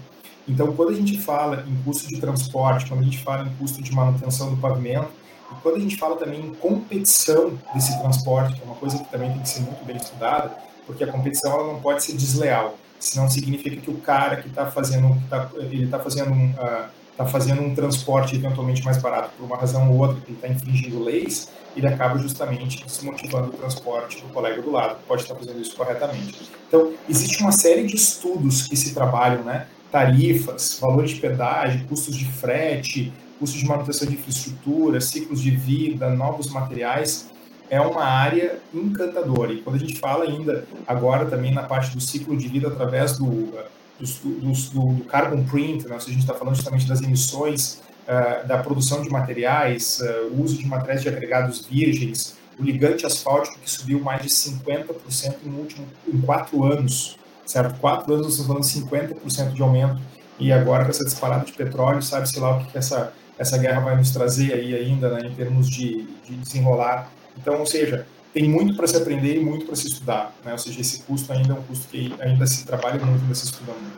[0.47, 3.81] Então, quando a gente fala em custo de transporte, quando a gente fala em custo
[3.81, 5.09] de manutenção do pavimento,
[5.51, 9.09] e quando a gente fala também em competição desse transporte, que é uma coisa que
[9.11, 10.51] também tem que ser muito bem estudada,
[10.85, 14.65] porque a competição ela não pode ser desleal, senão significa que o cara que está
[14.65, 19.43] fazendo, tá, ele está fazendo um, uh, tá fazendo um transporte eventualmente mais barato por
[19.43, 24.21] uma razão ou outra, que ele está infringindo leis, ele acaba justamente desmotivando o transporte
[24.21, 26.49] do colega do lado, que pode estar fazendo isso corretamente.
[26.69, 29.67] Então, existe uma série de estudos que se trabalham, né?
[29.91, 36.09] Tarifas, valores de pedágio, custos de frete, custos de manutenção de infraestrutura, ciclos de vida,
[36.09, 37.29] novos materiais.
[37.69, 39.51] É uma área encantadora.
[39.51, 43.17] E quando a gente fala ainda agora também na parte do ciclo de vida através
[43.17, 43.53] do,
[43.99, 45.99] do, do, carbon print, né?
[45.99, 50.43] se a gente está falando justamente das emissões uh, da produção de materiais, uh, o
[50.43, 55.49] uso de materiais de agregados virgens, o ligante asfáltico que subiu mais de 50% em,
[55.49, 57.79] último, em quatro anos, certo?
[57.79, 58.89] Quatro anos nós estamos falando
[59.21, 60.01] 50% de aumento
[60.37, 63.81] e agora com essa disparada de petróleo, sabe-se lá o que, que essa, essa guerra
[63.81, 67.11] vai nos trazer aí ainda, né, em termos de, de desenrolar.
[67.37, 70.51] Então, ou seja, tem muito para se aprender e muito para se estudar, né?
[70.51, 73.45] Ou seja, esse custo ainda é um custo que ainda se trabalha muito, ainda se
[73.45, 73.97] estuda muito.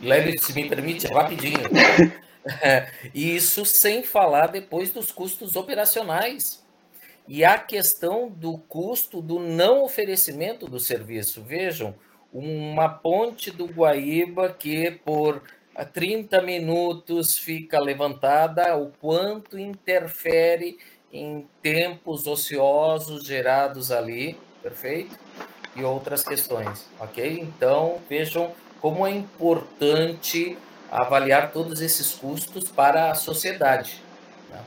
[0.00, 1.60] Lélio, se me permite, rapidinho.
[3.14, 6.64] Isso sem falar depois dos custos operacionais.
[7.28, 11.42] E a questão do custo do não oferecimento do serviço.
[11.42, 11.94] Vejam,
[12.32, 15.42] uma ponte do Guaíba que por
[15.92, 20.78] 30 minutos fica levantada, o quanto interfere
[21.12, 25.16] em tempos ociosos gerados ali, perfeito?
[25.74, 27.40] E outras questões, ok?
[27.40, 30.56] Então, vejam como é importante
[30.90, 34.02] avaliar todos esses custos para a sociedade.
[34.50, 34.60] Né?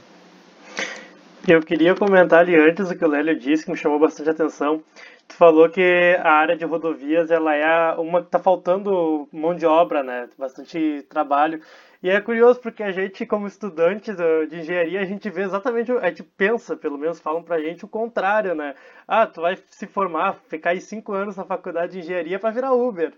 [1.47, 4.84] Eu queria comentar ali antes o que o Lélio disse, que me chamou bastante atenção.
[5.28, 9.65] Tu falou que a área de rodovias ela é uma que está faltando mão de
[9.65, 10.28] obra, né?
[10.38, 11.62] Bastante trabalho.
[12.02, 16.08] E é curioso porque a gente, como estudante de engenharia, a gente vê exatamente, a
[16.08, 18.74] gente pensa, pelo menos falam pra gente, o contrário, né?
[19.08, 22.72] Ah, tu vai se formar, ficar aí cinco anos na faculdade de engenharia para virar
[22.74, 23.14] Uber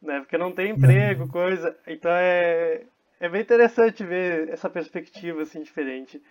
[0.00, 0.20] né?
[0.20, 1.76] Porque não tem emprego, coisa.
[1.86, 2.82] Então é,
[3.18, 6.22] é bem interessante ver essa perspectiva assim diferente.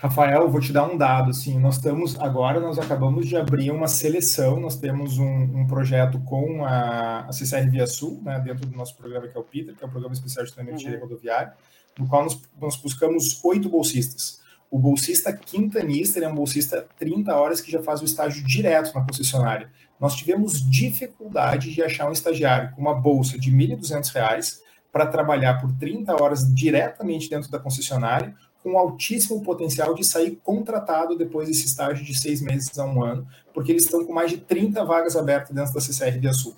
[0.00, 3.88] Rafael, vou te dar um dado, assim, nós estamos, agora nós acabamos de abrir uma
[3.88, 8.76] seleção, nós temos um, um projeto com a, a CCR Via Sul, né, dentro do
[8.76, 10.90] nosso programa que é o PITER, que é o Programa Especial de Treinamento uhum.
[10.90, 11.52] de Rodoviário,
[11.98, 14.40] no qual nós, nós buscamos oito bolsistas.
[14.70, 18.94] O bolsista quintanista, ele é um bolsista 30 horas que já faz o estágio direto
[18.94, 24.58] na concessionária nós tivemos dificuldade de achar um estagiário com uma bolsa de R$ 1.200
[24.92, 31.16] para trabalhar por 30 horas diretamente dentro da concessionária, com altíssimo potencial de sair contratado
[31.16, 34.38] depois desse estágio de seis meses a um ano, porque eles estão com mais de
[34.38, 36.54] 30 vagas abertas dentro da CCR Via Sul.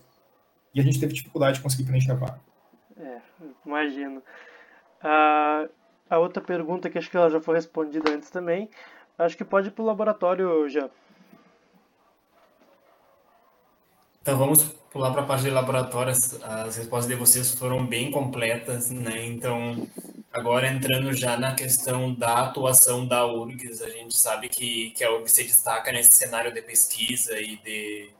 [0.74, 2.40] E a gente teve dificuldade de conseguir preencher a vaga.
[2.96, 3.18] É,
[3.66, 4.22] imagino.
[5.02, 5.70] Uh,
[6.08, 8.68] a outra pergunta, que acho que ela já foi respondida antes também,
[9.18, 10.88] acho que pode ir para o laboratório já.
[14.22, 16.12] Então vamos pular para a parte de laboratório.
[16.12, 19.26] As respostas de vocês foram bem completas, né?
[19.26, 19.86] Então,
[20.32, 25.12] agora entrando já na questão da atuação da URGS, a gente sabe que, que a
[25.12, 28.10] URGS se destaca nesse cenário de pesquisa e de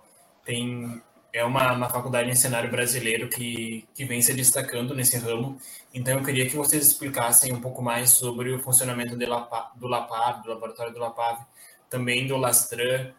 [0.45, 5.59] tem é uma, uma faculdade em cenário brasileiro que, que vem se destacando nesse ramo.
[5.95, 9.87] Então, eu queria que vocês explicassem um pouco mais sobre o funcionamento de Lapa, do
[9.87, 11.45] LAPAV, do laboratório do LAPAV,
[11.89, 13.13] também do Lastran,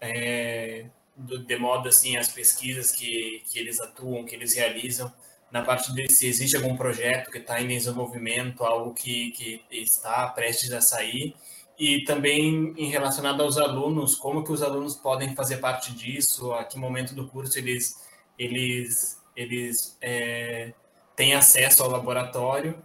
[0.00, 5.12] é, do, de modo assim, as pesquisas que, que eles atuam, que eles realizam,
[5.50, 10.26] na parte de se existe algum projeto que está em desenvolvimento, algo que, que está
[10.28, 11.34] prestes a sair,
[11.78, 16.64] e também em relacionado aos alunos, como que os alunos podem fazer parte disso, a
[16.64, 18.04] que momento do curso eles,
[18.38, 20.74] eles, eles é,
[21.14, 22.82] têm acesso ao laboratório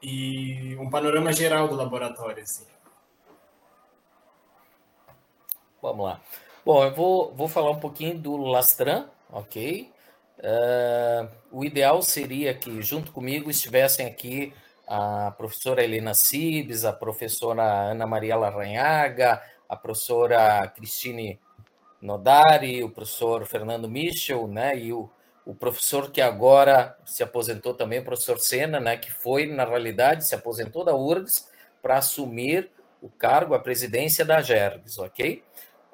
[0.00, 2.42] e um panorama geral do laboratório.
[2.42, 2.64] Assim.
[5.82, 6.20] Vamos lá.
[6.64, 9.90] Bom, eu vou, vou falar um pouquinho do Lastran, ok?
[10.38, 14.52] Uh, o ideal seria que junto comigo estivessem aqui
[14.86, 21.38] a professora Helena Cibes, a professora Ana Maria Laranhaga, a professora Cristine
[22.00, 25.10] Nodari, o professor Fernando Michel, né, e o,
[25.44, 30.24] o professor que agora se aposentou também, o professor Sena, né, que foi, na realidade,
[30.24, 31.48] se aposentou da URGS
[31.82, 32.70] para assumir
[33.02, 35.42] o cargo, a presidência da GERGS, ok?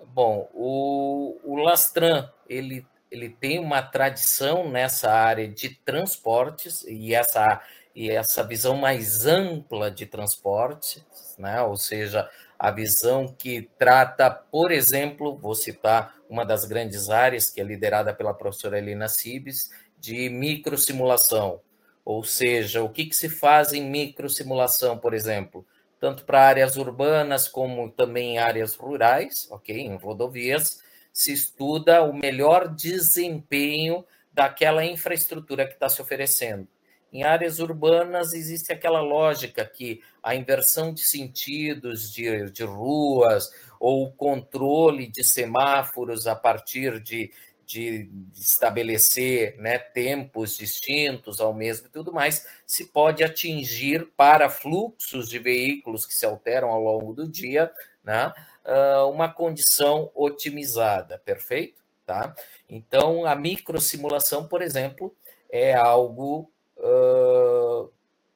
[0.07, 7.62] Bom, o, o Lastran, ele, ele tem uma tradição nessa área de transportes, e essa
[7.94, 11.07] e essa visão mais ampla de transporte,
[11.38, 11.62] né?
[11.62, 17.61] ou seja, a visão que trata, por exemplo, vou citar uma das grandes áreas, que
[17.61, 21.61] é liderada pela professora Helena Cibes, de microsimulação.
[22.05, 25.64] Ou seja, o que, que se faz em microsimulação, por exemplo?
[26.00, 29.79] Tanto para áreas urbanas como também em áreas rurais, ok?
[29.79, 30.81] Em rodovias,
[31.14, 36.66] se estuda o melhor desempenho daquela infraestrutura que está se oferecendo.
[37.12, 43.48] Em áreas urbanas existe aquela lógica que a inversão de sentidos de, de ruas
[43.79, 47.31] ou o controle de semáforos a partir de,
[47.64, 55.29] de, estabelecer né, tempos distintos ao mesmo e tudo mais, se pode atingir para fluxos
[55.29, 57.70] de veículos que se alteram ao longo do dia,
[58.03, 58.33] né,
[58.64, 61.83] ah, uma condição otimizada, perfeito?
[62.07, 62.35] Tá?
[62.68, 65.14] Então, a microsimulação, por exemplo,
[65.50, 66.50] é algo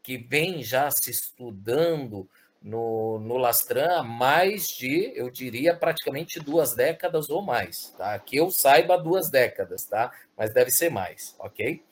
[0.03, 2.27] que vem já se estudando
[2.63, 8.19] no, no Lastran há mais de, eu diria, praticamente duas décadas ou mais, tá?
[8.19, 10.13] Que eu saiba duas décadas, tá?
[10.37, 11.83] Mas deve ser mais, ok?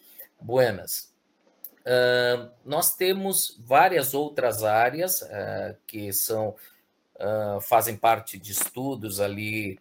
[0.40, 1.14] Buenas.
[1.82, 6.56] Uh, nós temos várias outras áreas uh, que são
[7.62, 9.78] fazem parte de estudos ali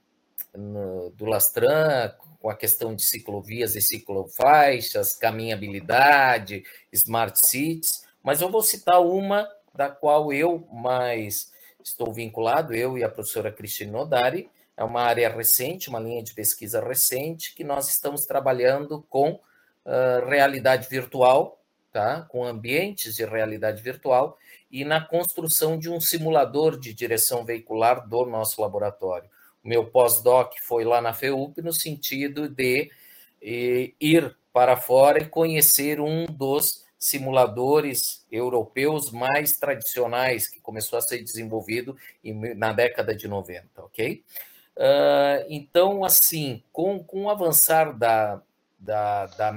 [0.55, 8.49] no, do Lastran, com a questão de ciclovias e ciclofaixas, caminhabilidade, smart cities, mas eu
[8.49, 11.51] vou citar uma da qual eu mais
[11.83, 16.33] estou vinculado, eu e a professora Cristina Nodari, é uma área recente, uma linha de
[16.33, 22.21] pesquisa recente, que nós estamos trabalhando com uh, realidade virtual, tá?
[22.23, 24.37] com ambientes de realidade virtual,
[24.71, 29.29] e na construção de um simulador de direção veicular do nosso laboratório
[29.65, 32.91] meu pós-doc foi lá na FEUP no sentido de
[33.41, 41.21] ir para fora e conhecer um dos simuladores europeus mais tradicionais que começou a ser
[41.23, 41.97] desenvolvido
[42.55, 44.23] na década de 90, ok?
[44.77, 48.41] Uh, então, assim, com, com o avançar da,
[48.79, 49.53] da, da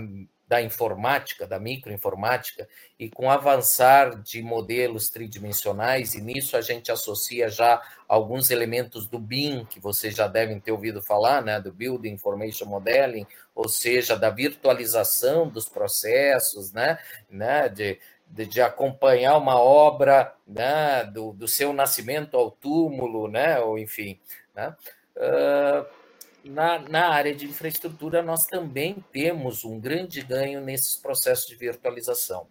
[0.49, 2.67] da informática, da microinformática,
[2.99, 9.07] e com o avançar de modelos tridimensionais, e nisso a gente associa já alguns elementos
[9.07, 13.69] do BIM, que vocês já devem ter ouvido falar, né, do Building Information Modeling, ou
[13.69, 21.35] seja, da virtualização dos processos, né, né de, de, de acompanhar uma obra né, do,
[21.35, 24.19] do seu nascimento ao túmulo, né, ou enfim,
[24.55, 24.75] né,
[25.15, 25.98] uh,
[26.45, 32.47] na, na área de infraestrutura, nós também temos um grande ganho nesses processos de virtualização.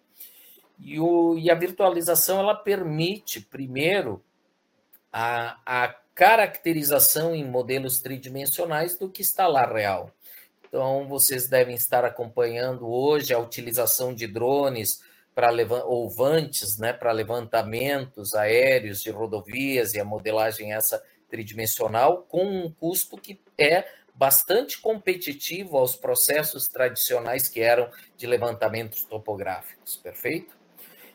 [0.78, 4.22] E, o, e a virtualização ela permite, primeiro,
[5.12, 10.10] a, a caracterização em modelos tridimensionais do que está lá real.
[10.68, 15.00] Então, vocês devem estar acompanhando hoje a utilização de drones
[15.34, 15.50] para
[15.84, 22.70] ou vantes, né, para levantamentos aéreos de rodovias e a modelagem essa tridimensional com um
[22.70, 30.56] custo que é bastante competitivo aos processos tradicionais que eram de levantamentos topográficos, perfeito?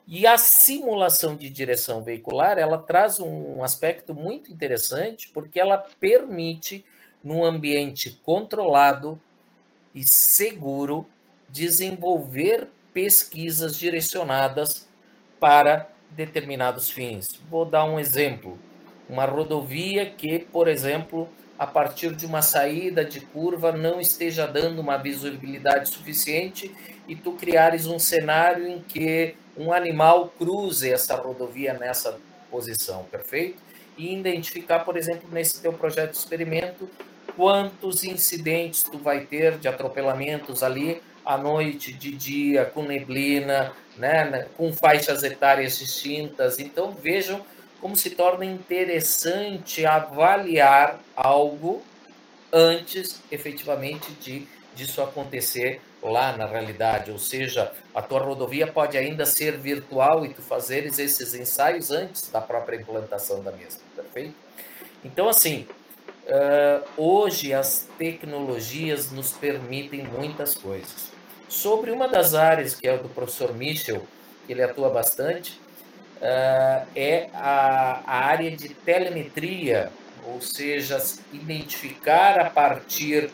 [0.08, 6.86] E a simulação de direção veicular, ela traz um aspecto muito interessante, porque ela permite,
[7.24, 9.20] num ambiente controlado,
[9.96, 11.06] e seguro
[11.50, 14.88] desenvolver pesquisas direcionadas
[15.40, 17.40] para determinados fins.
[17.50, 18.58] Vou dar um exemplo.
[19.14, 24.82] Uma rodovia que, por exemplo, a partir de uma saída de curva não esteja dando
[24.82, 26.74] uma visibilidade suficiente
[27.08, 32.18] e tu criares um cenário em que um animal cruze essa rodovia nessa
[32.50, 33.62] posição, perfeito?
[33.96, 36.90] E identificar, por exemplo, nesse teu projeto de experimento,
[37.36, 44.26] quantos incidentes tu vai ter de atropelamentos ali à noite, de dia, com neblina, né,
[44.28, 46.58] né com faixas etárias distintas.
[46.58, 47.46] Então vejam
[47.84, 51.84] como se torna interessante avaliar algo
[52.50, 59.26] antes efetivamente de disso acontecer lá na realidade, ou seja, a tua rodovia pode ainda
[59.26, 64.36] ser virtual e tu fazeres esses ensaios antes da própria implantação da mesma, perfeito?
[65.04, 65.68] Então, assim,
[66.96, 71.12] hoje as tecnologias nos permitem muitas coisas.
[71.50, 74.08] Sobre uma das áreas, que é o do professor Michel,
[74.48, 75.60] que ele atua bastante,
[76.22, 79.92] uh, é a, a área de telemetria,
[80.26, 81.02] ou seja,
[81.32, 83.30] identificar a partir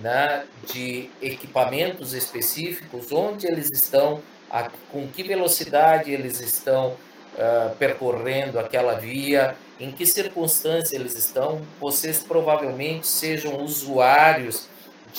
[0.00, 6.96] né, de equipamentos específicos, onde eles estão, a, com que velocidade eles estão
[7.34, 11.62] uh, percorrendo aquela via, em que circunstâncias eles estão.
[11.80, 14.68] Vocês provavelmente sejam usuários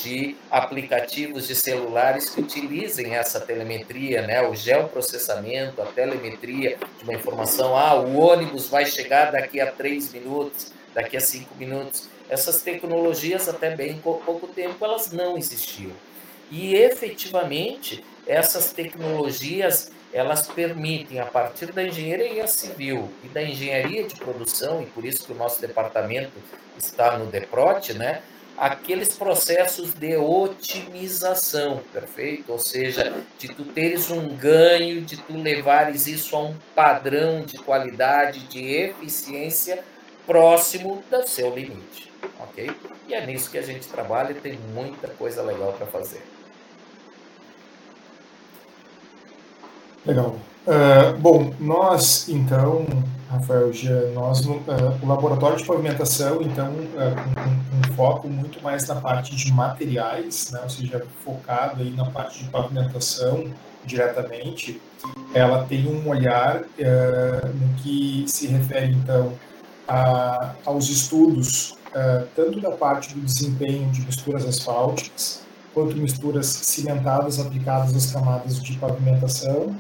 [0.04, 7.14] de aplicativos de celulares que utilizem essa telemetria, né, o geoprocessamento, a telemetria de uma
[7.14, 7.76] informação.
[7.76, 13.48] Ah, o ônibus vai chegar daqui a três minutos, daqui a cinco minutos essas tecnologias,
[13.48, 15.94] até bem pouco tempo, elas não existiam.
[16.52, 24.16] E efetivamente, essas tecnologias elas permitem, a partir da engenharia civil e da engenharia de
[24.16, 26.32] produção, e por isso que o nosso departamento
[26.78, 28.22] está no DEPROT, né?
[28.58, 32.52] Aqueles processos de otimização, perfeito?
[32.52, 37.58] Ou seja, de tu teres um ganho, de tu levares isso a um padrão de
[37.58, 39.84] qualidade, de eficiência
[40.26, 42.08] próximo do seu limite
[42.40, 42.72] ok?
[43.08, 46.24] E é nisso que a gente trabalha e tem muita coisa legal para fazer.
[50.06, 50.38] Legal.
[50.66, 52.86] Uh, bom, nós então,
[53.30, 54.62] Rafael, já, nós uh,
[55.02, 60.52] o laboratório de pavimentação, então, uh, com, com, foco muito mais na parte de materiais,
[60.52, 63.46] né, ou seja, focado aí na parte de pavimentação
[63.86, 64.82] diretamente,
[65.34, 69.34] ela tem um olhar no que se refere então
[69.88, 75.42] a, aos estudos uh, tanto da parte do desempenho de misturas asfálticas,
[75.74, 79.76] quanto misturas cimentadas aplicadas às camadas de pavimentação.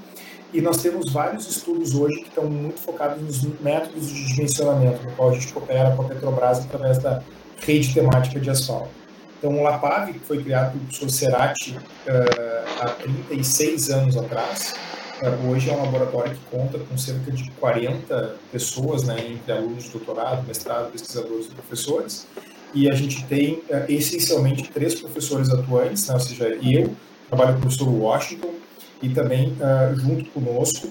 [0.53, 5.11] E nós temos vários estudos hoje que estão muito focados nos métodos de dimensionamento, no
[5.11, 7.21] qual a gente coopera com a Petrobras através da
[7.59, 8.89] rede temática de asfalto.
[9.37, 14.73] Então, o LAPAV, que foi criado pelo professor Cerati uh, há 36 anos atrás,
[15.21, 19.85] é, hoje é um laboratório que conta com cerca de 40 pessoas, né, entre alunos
[19.85, 22.27] de doutorado, mestrado, pesquisadores e professores.
[22.73, 26.95] E a gente tem é, essencialmente três professores atuantes, né, ou seja, eu
[27.29, 28.53] trabalho com o professor Washington
[29.01, 30.89] e também uh, junto conosco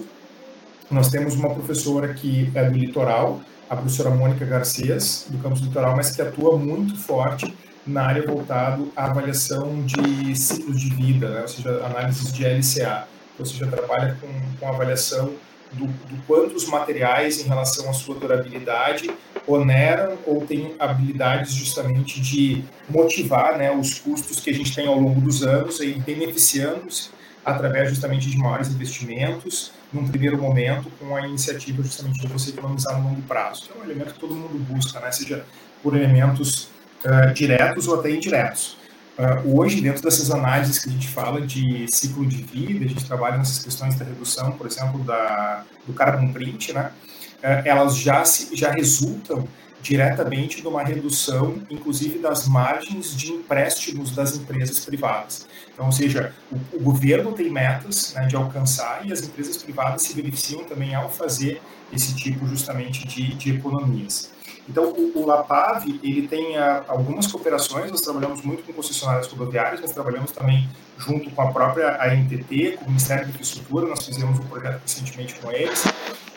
[0.89, 5.95] nós temos uma professora que é do litoral, a professora Mônica Garcês, do campus litoral,
[5.95, 7.53] mas que atua muito forte
[7.85, 11.41] na área voltado à avaliação de ciclos de vida, né?
[11.41, 13.05] ou seja, análises de LCA
[13.39, 14.27] ou seja, trabalha com,
[14.59, 15.33] com avaliação
[15.73, 19.09] do, do quanto os materiais, em relação à sua durabilidade,
[19.45, 24.99] oneram ou têm habilidades justamente de motivar né, os custos que a gente tem ao
[24.99, 27.09] longo dos anos, e beneficiando-se
[27.47, 32.99] através justamente de maiores investimentos, num primeiro momento, com a iniciativa justamente de você economizar
[32.99, 33.63] no longo prazo.
[33.63, 35.45] Que é um elemento que todo mundo busca, né, seja
[35.81, 36.69] por elementos
[37.05, 38.77] uh, diretos ou até indiretos.
[39.17, 43.05] Uh, hoje, dentro dessas análises que a gente fala de ciclo de vida, a gente
[43.05, 46.91] trabalha nessas questões da redução, por exemplo, da, do carbon print, né?
[47.37, 49.47] Uh, elas já, se, já resultam
[49.81, 55.47] diretamente de uma redução, inclusive, das margens de empréstimos das empresas privadas.
[55.77, 60.01] Então, ou seja, o, o governo tem metas né, de alcançar e as empresas privadas
[60.01, 61.61] se beneficiam também ao fazer
[61.93, 64.31] esse tipo justamente de, de economias.
[64.67, 69.27] Então, o, o LAPAV, ele tem a, ah, algumas cooperações, nós trabalhamos muito com concessionárias
[69.27, 70.67] rodoviárias, nós trabalhamos também
[70.97, 75.35] junto com a própria ANTT, com o Ministério da Infraestrutura, nós fizemos um projeto recentemente
[75.35, 75.85] com eles,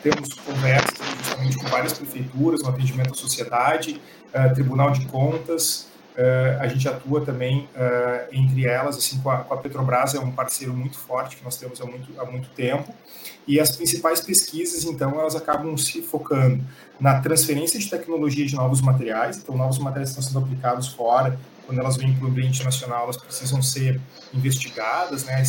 [0.03, 3.99] temos conversas justamente com várias prefeituras no atendimento à sociedade,
[4.35, 5.90] uh, Tribunal de Contas,
[6.59, 10.31] a gente atua também uh, entre elas, assim, com a, com a, Petrobras é um
[10.31, 12.93] parceiro muito forte que nós temos há muito, há muito tempo,
[13.47, 16.63] e as principais pesquisas, então, elas acabam se focando
[16.99, 21.79] na transferência de tecnologia de novos materiais, então, novos materiais estão sendo aplicados fora, quando
[21.79, 23.99] elas vêm para o ambiente nacional, elas precisam ser
[24.33, 25.41] investigadas, né,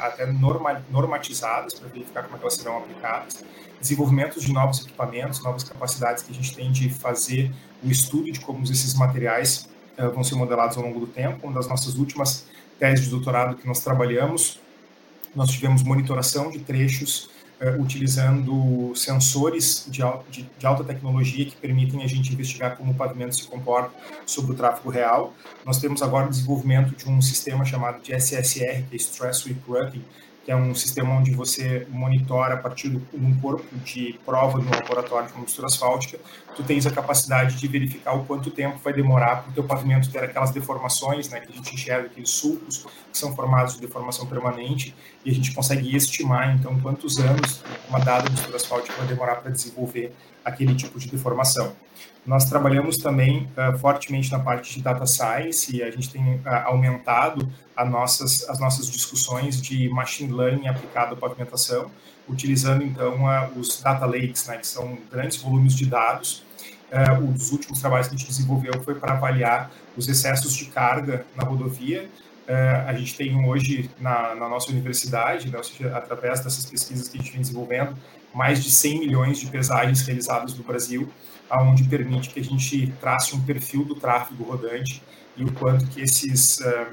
[0.00, 3.42] até normatizadas para verificar como é elas serão aplicadas.
[3.80, 7.50] Desenvolvimento de novos equipamentos, novas capacidades que a gente tem de fazer
[7.82, 11.46] o estudo de como esses materiais vão ser modelados ao longo do tempo.
[11.46, 12.46] Uma das nossas últimas
[12.78, 14.60] teses de doutorado que nós trabalhamos,
[15.34, 17.30] nós tivemos monitoração de trechos
[17.60, 22.94] uh, utilizando sensores de, de, de, alta tecnologia que permitem a gente investigar como o
[22.94, 23.90] pavimento se comporta
[24.24, 25.34] sobre o tráfego real.
[25.64, 30.04] Nós temos agora o desenvolvimento de um sistema chamado de SSR, que é Stress Routing,
[30.46, 34.70] que é um sistema onde você monitora a partir de um corpo de prova no
[34.70, 36.20] laboratório de mistura asfáltica,
[36.54, 40.08] tu tens a capacidade de verificar o quanto tempo vai demorar para o teu pavimento
[40.08, 44.24] ter aquelas deformações, né, que a gente enxerga, aqueles sulcos que são formados de deformação
[44.24, 44.94] permanente,
[45.24, 49.50] e a gente consegue estimar, então, quantos anos uma dada mistura asfáltica vai demorar para
[49.50, 51.74] desenvolver aquele tipo de deformação.
[52.26, 56.40] Nós trabalhamos também uh, fortemente na parte de data science e a gente tem uh,
[56.64, 57.48] aumentado
[57.88, 61.88] nossas, as nossas discussões de machine learning aplicado à pavimentação,
[62.28, 66.44] utilizando então uh, os data lakes, né, que são grandes volumes de dados.
[67.22, 71.24] um dos últimos trabalhos que a gente desenvolveu foi para avaliar os excessos de carga
[71.36, 72.08] na rodovia.
[72.86, 75.60] a gente tem hoje na, na nossa universidade, né,
[75.94, 77.96] através dessas pesquisas que a gente vem desenvolvendo,
[78.34, 81.08] mais de 100 milhões de pesagens realizadas no Brasil
[81.48, 85.02] aonde permite que a gente trace um perfil do tráfego rodante
[85.36, 86.86] e o quanto que esses, uh,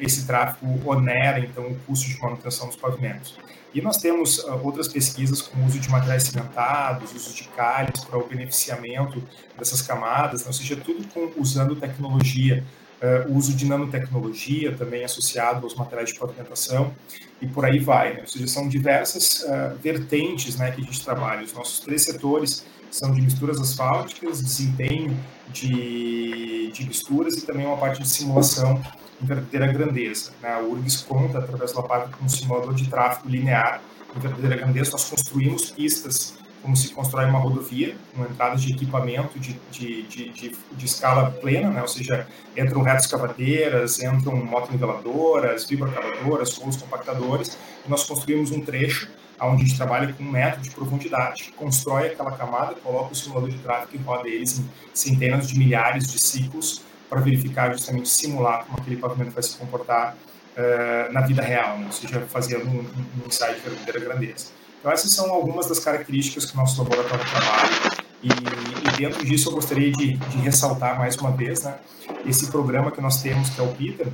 [0.00, 3.38] esse tráfego onera, então, o custo de manutenção dos pavimentos.
[3.74, 8.04] E nós temos uh, outras pesquisas com o uso de materiais cimentados, uso de calhas
[8.04, 9.22] para o beneficiamento
[9.56, 12.64] dessas camadas, ou seja, tudo com, usando tecnologia,
[13.02, 16.92] uh, uso de nanotecnologia também associado aos materiais de pavimentação
[17.40, 18.14] e por aí vai.
[18.14, 18.20] Né?
[18.20, 19.44] Ou seja, são diversas
[19.80, 21.44] vertentes né, que a gente trabalha.
[21.44, 25.16] Os nossos três setores são de misturas asfálticas, desempenho
[25.52, 28.82] de, de misturas e também uma parte de simulação
[29.20, 30.32] em verdadeira grandeza.
[30.42, 30.50] Né?
[30.50, 33.80] A URGS conta, através da parte com um simulador de tráfego linear
[34.16, 34.92] em verdadeira grandeza.
[34.92, 40.56] Nós construímos pistas como se constrói uma rodovia, com entradas de equipamento de, de, de,
[40.72, 41.80] de, escala plena, né?
[41.82, 47.56] ou seja, entram retas escavadeiras, entram motoniveladoras, vibrocavadoras, rolos compactadores,
[47.86, 49.08] e nós construímos um trecho
[49.40, 53.50] onde a gente trabalha com um método de profundidade, constrói aquela camada, coloca o simulador
[53.50, 58.64] de tráfego e roda eles em centenas de milhares de ciclos para verificar, justamente simular
[58.64, 60.16] como aquele pavimento vai se comportar
[60.56, 61.86] uh, na vida real, né?
[61.86, 64.57] ou seja, fazendo um, um ensaio de verdadeira grandeza.
[64.88, 67.92] Então, essas são algumas das características que o nosso laboratório trabalha.
[68.22, 71.76] E, e dentro disso, eu gostaria de, de, ressaltar mais uma vez né,
[72.24, 74.08] esse programa que nós temos, que é o PITER,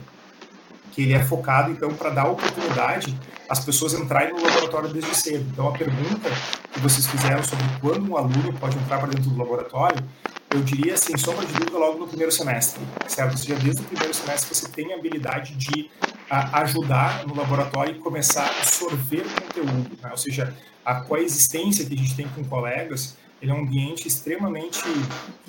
[0.91, 3.17] que ele é focado, então, para dar oportunidade
[3.49, 5.47] às pessoas entrarem no laboratório desde cedo.
[5.53, 6.29] Então, a pergunta
[6.73, 10.05] que vocês fizeram sobre quando um aluno pode entrar para dentro do laboratório,
[10.51, 13.31] eu diria, sem sombra de dúvida, logo no primeiro semestre, certo?
[13.31, 15.89] Ou seja, desde o primeiro semestre você tem a habilidade de
[16.61, 20.11] ajudar no laboratório e começar a absorver conteúdo, né?
[20.11, 20.55] ou seja,
[20.85, 24.83] a coexistência que a gente tem com colegas, ele é um ambiente extremamente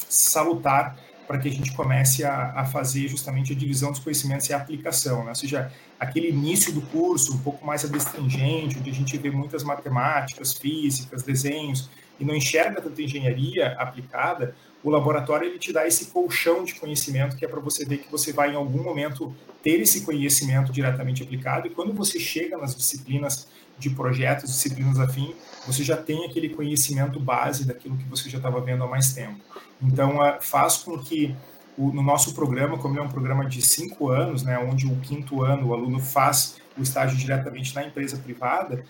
[0.08, 4.54] salutar para que a gente comece a, a, fazer justamente a divisão dos conhecimentos e
[4.54, 5.30] a aplicação, né?
[5.30, 9.64] ou seja, aquele início do curso um pouco mais adstringente, onde a gente vê muitas
[9.64, 14.56] matemáticas, físicas, desenhos, e não enxerga tanta engenharia aplicada,
[14.86, 18.12] o laboratório ele te dá esse colchão de conhecimento que é para você ver que
[18.12, 22.76] você vai em algum momento ter esse conhecimento diretamente aplicado, e quando você chega nas
[22.76, 23.48] disciplinas
[23.80, 25.34] de projetos, disciplinas afim,
[25.66, 29.40] você já tem aquele conhecimento base daquilo que você já estava vendo há mais tempo.
[29.82, 31.36] Então, faz com que
[31.76, 35.42] o, no nosso programa, como é um programa de cinco anos, né, onde o quinto
[35.42, 38.86] ano o aluno faz o estágio diretamente na empresa privada,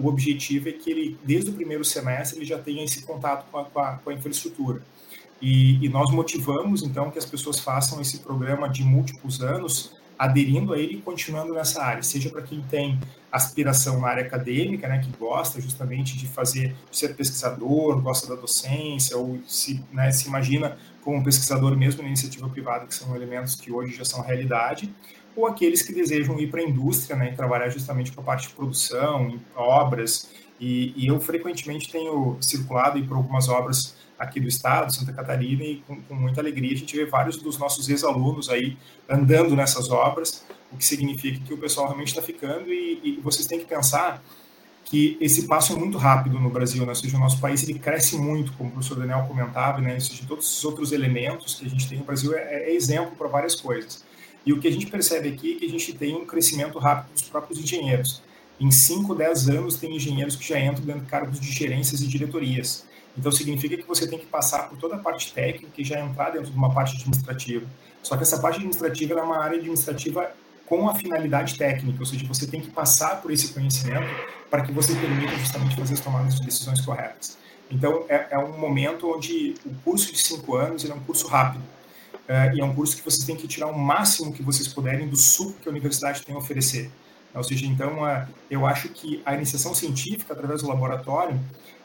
[0.00, 3.58] o objetivo é que ele, desde o primeiro semestre, ele já tenha esse contato com
[3.58, 4.82] a, com a, com a infraestrutura.
[5.42, 10.72] E, e, nós motivamos, então, que as pessoas façam esse programa de múltiplos anos, aderindo
[10.72, 12.96] a ele e continuando nessa área, seja para quem tem
[13.32, 18.40] aspiração na área acadêmica, né, que gosta justamente de fazer, de ser pesquisador, gosta da
[18.40, 23.56] docência, ou se, né, se imagina como pesquisador mesmo na iniciativa privada, que são elementos
[23.56, 24.94] que hoje já são realidade,
[25.34, 28.46] ou aqueles que desejam ir para a indústria né, e trabalhar justamente com a parte
[28.46, 30.30] de produção, obras,
[30.60, 35.82] e, e eu frequentemente tenho circulado por algumas obras aqui do estado, Santa Catarina, e
[35.86, 38.76] com, com muita alegria a gente vê vários dos nossos ex-alunos aí
[39.08, 43.46] andando nessas obras, o que significa que o pessoal realmente está ficando e, e, vocês
[43.46, 44.22] têm que pensar
[44.84, 46.90] que esse passo é muito rápido no Brasil, né?
[46.90, 49.94] ou seja, o nosso país ele cresce muito, como o professor Daniel comentava, né?
[49.94, 53.16] ou seja, todos os outros elementos que a gente tem no Brasil é, é exemplo
[53.16, 54.04] para várias coisas.
[54.44, 57.12] E o que a gente percebe aqui é que a gente tem um crescimento rápido
[57.12, 58.22] dos próprios engenheiros.
[58.60, 62.06] Em 5, 10 anos, tem engenheiros que já entram dentro de cargos de gerências e
[62.06, 62.84] diretorias.
[63.16, 66.30] Então, significa que você tem que passar por toda a parte técnica e já entrar
[66.30, 67.66] dentro de uma parte administrativa.
[68.02, 70.30] Só que essa parte administrativa é uma área administrativa
[70.66, 74.08] com a finalidade técnica, ou seja, você tem que passar por esse conhecimento
[74.50, 77.36] para que você permita justamente fazer as tomadas de decisões corretas.
[77.70, 81.62] Então, é, é um momento onde o curso de cinco anos é um curso rápido.
[82.28, 85.08] É, e é um curso que vocês têm que tirar o máximo que vocês puderem
[85.08, 86.90] do suco que a universidade tem a oferecer.
[87.34, 91.40] Ou seja, então, é, eu acho que a iniciação científica, através do laboratório,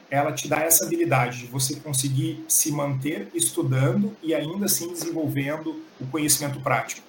[0.10, 5.82] ela te dá essa habilidade de você conseguir se manter estudando e ainda assim desenvolvendo
[6.00, 7.02] o conhecimento prático.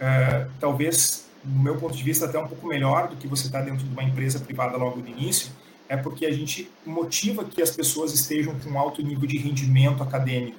[0.00, 3.60] É, talvez, no meu ponto de vista, até um pouco melhor do que você está
[3.60, 5.50] dentro de uma empresa privada logo no início,
[5.88, 10.02] é porque a gente motiva que as pessoas estejam com um alto nível de rendimento
[10.02, 10.58] acadêmico.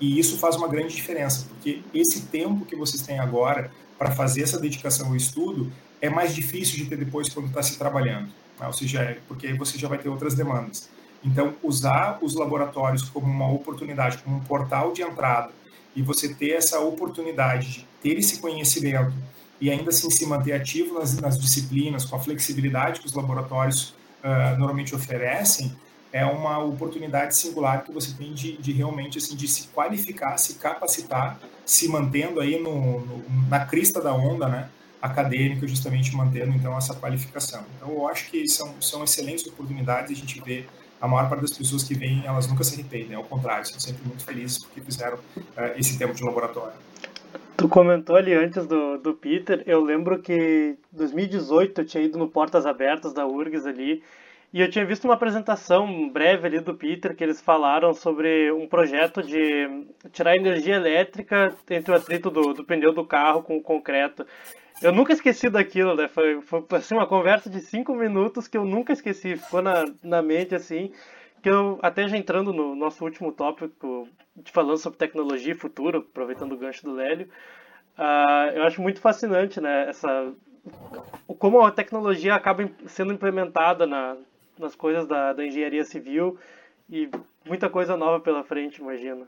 [0.00, 4.42] E isso faz uma grande diferença, porque esse tempo que vocês têm agora para fazer
[4.42, 8.28] essa dedicação ao estudo é mais difícil de ter depois quando está se trabalhando.
[8.58, 8.66] Né?
[8.66, 10.90] Ou seja, é porque aí você já vai ter outras demandas.
[11.24, 15.50] Então, usar os laboratórios como uma oportunidade, como um portal de entrada,
[15.96, 19.14] e você ter essa oportunidade de ter esse conhecimento
[19.60, 23.94] e ainda assim se manter ativo nas, nas disciplinas, com a flexibilidade que os laboratórios
[24.22, 25.74] uh, normalmente oferecem,
[26.12, 30.54] é uma oportunidade singular que você tem de, de, realmente assim de se qualificar, se
[30.54, 34.68] capacitar, se mantendo aí no, no, na crista da onda, né,
[35.02, 37.64] acadêmica, justamente mantendo então essa qualificação.
[37.76, 40.66] Então eu acho que são, são excelentes oportunidades a gente vê
[41.00, 44.06] a maior parte das pessoas que vêm, elas nunca se arrependem, ao contrário, são sempre
[44.06, 45.42] muito felizes porque fizeram uh,
[45.76, 46.74] esse tempo de laboratório.
[47.56, 52.18] Tu comentou ali antes do, do Peter, eu lembro que em 2018 eu tinha ido
[52.18, 54.02] no Portas Abertas da URGS ali,
[54.54, 58.68] e eu tinha visto uma apresentação breve ali do Peter, que eles falaram sobre um
[58.68, 63.60] projeto de tirar energia elétrica entre o atrito do, do pneu do carro com o
[63.60, 64.24] concreto.
[64.84, 66.08] Eu nunca esqueci daquilo, né?
[66.08, 69.34] Foi, foi assim, uma conversa de cinco minutos que eu nunca esqueci.
[69.34, 70.92] Ficou na, na mente, assim,
[71.42, 74.06] que eu, até já entrando no nosso último tópico,
[74.52, 77.30] falando sobre tecnologia e futuro, aproveitando o gancho do Lélio,
[77.98, 79.88] uh, eu acho muito fascinante, né?
[79.88, 80.30] Essa,
[81.38, 84.18] como a tecnologia acaba sendo implementada na,
[84.58, 86.38] nas coisas da, da engenharia civil
[86.90, 87.08] e
[87.46, 89.26] muita coisa nova pela frente, imagina.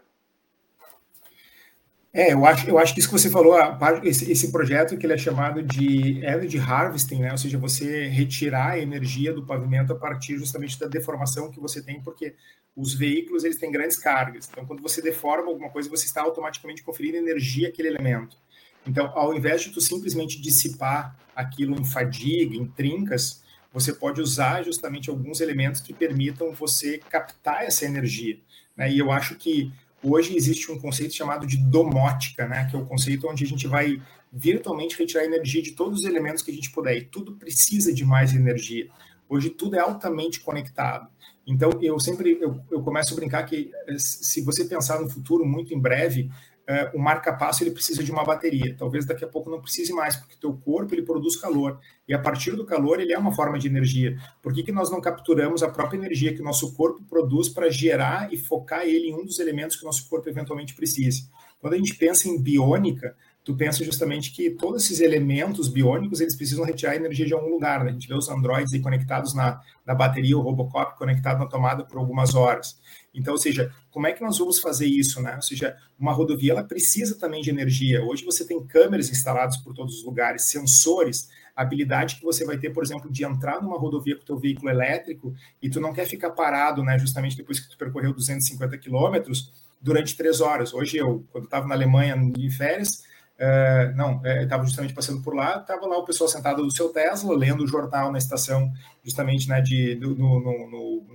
[2.17, 3.55] É, eu acho, eu acho que isso que você falou,
[4.03, 7.31] esse, esse projeto que ele é chamado de Energy Harvesting, né?
[7.31, 11.83] ou seja, você retirar a energia do pavimento a partir justamente da deformação que você
[11.83, 12.35] tem, porque
[12.75, 14.49] os veículos eles têm grandes cargas.
[14.51, 18.39] Então, quando você deforma alguma coisa, você está automaticamente conferindo energia àquele elemento.
[18.87, 24.63] Então, ao invés de tu simplesmente dissipar aquilo em fadiga, em trincas, você pode usar
[24.63, 28.39] justamente alguns elementos que permitam você captar essa energia.
[28.75, 28.91] Né?
[28.91, 29.71] E eu acho que
[30.09, 33.67] Hoje existe um conceito chamado de domótica, né, que é o conceito onde a gente
[33.67, 34.01] vai
[34.33, 38.05] virtualmente retirar energia de todos os elementos que a gente puder, e tudo precisa de
[38.05, 38.89] mais energia.
[39.29, 41.09] Hoje tudo é altamente conectado.
[41.45, 45.45] Então eu sempre eu, eu começo a brincar que eh, se você pensar no futuro
[45.45, 46.31] muito em breve,
[46.69, 48.75] uh, o marca-passo ele precisa de uma bateria.
[48.77, 51.79] Talvez daqui a pouco não precise mais, porque teu corpo ele produz calor.
[52.09, 54.17] E a partir do calor ele é uma forma de energia.
[54.43, 57.71] Por que, que nós não capturamos a própria energia que o nosso corpo produz para
[57.71, 61.29] gerar e focar ele em um dos elementos que o nosso corpo eventualmente precise?
[61.61, 63.17] Quando a gente pensa em biônica,
[63.47, 67.85] tu pensa justamente que todos esses elementos biônicos eles precisam retirar energia de algum lugar.
[67.85, 67.91] Né?
[67.91, 71.85] A gente vê os androides aí conectados na, na bateria, o Robocop conectado na tomada
[71.85, 72.77] por algumas horas.
[73.15, 75.37] Então, ou seja, como é que nós vamos fazer isso, né?
[75.37, 78.03] Ou seja, uma rodovia ela precisa também de energia.
[78.05, 82.59] Hoje você tem câmeras instaladas por todos os lugares, sensores, a habilidade que você vai
[82.59, 85.33] ter, por exemplo, de entrar numa rodovia com o teu veículo elétrico
[85.63, 86.99] e tu não quer ficar parado, né?
[86.99, 90.75] Justamente depois que tu percorreu 250 quilômetros durante três horas.
[90.75, 93.05] Hoje eu, quando estava na Alemanha em férias,
[93.39, 96.89] Uh, não, é, estava justamente passando por lá, estava lá o pessoal sentado do seu
[96.89, 98.73] Tesla, lendo o jornal na estação,
[99.05, 101.07] justamente né, de, no, no, no,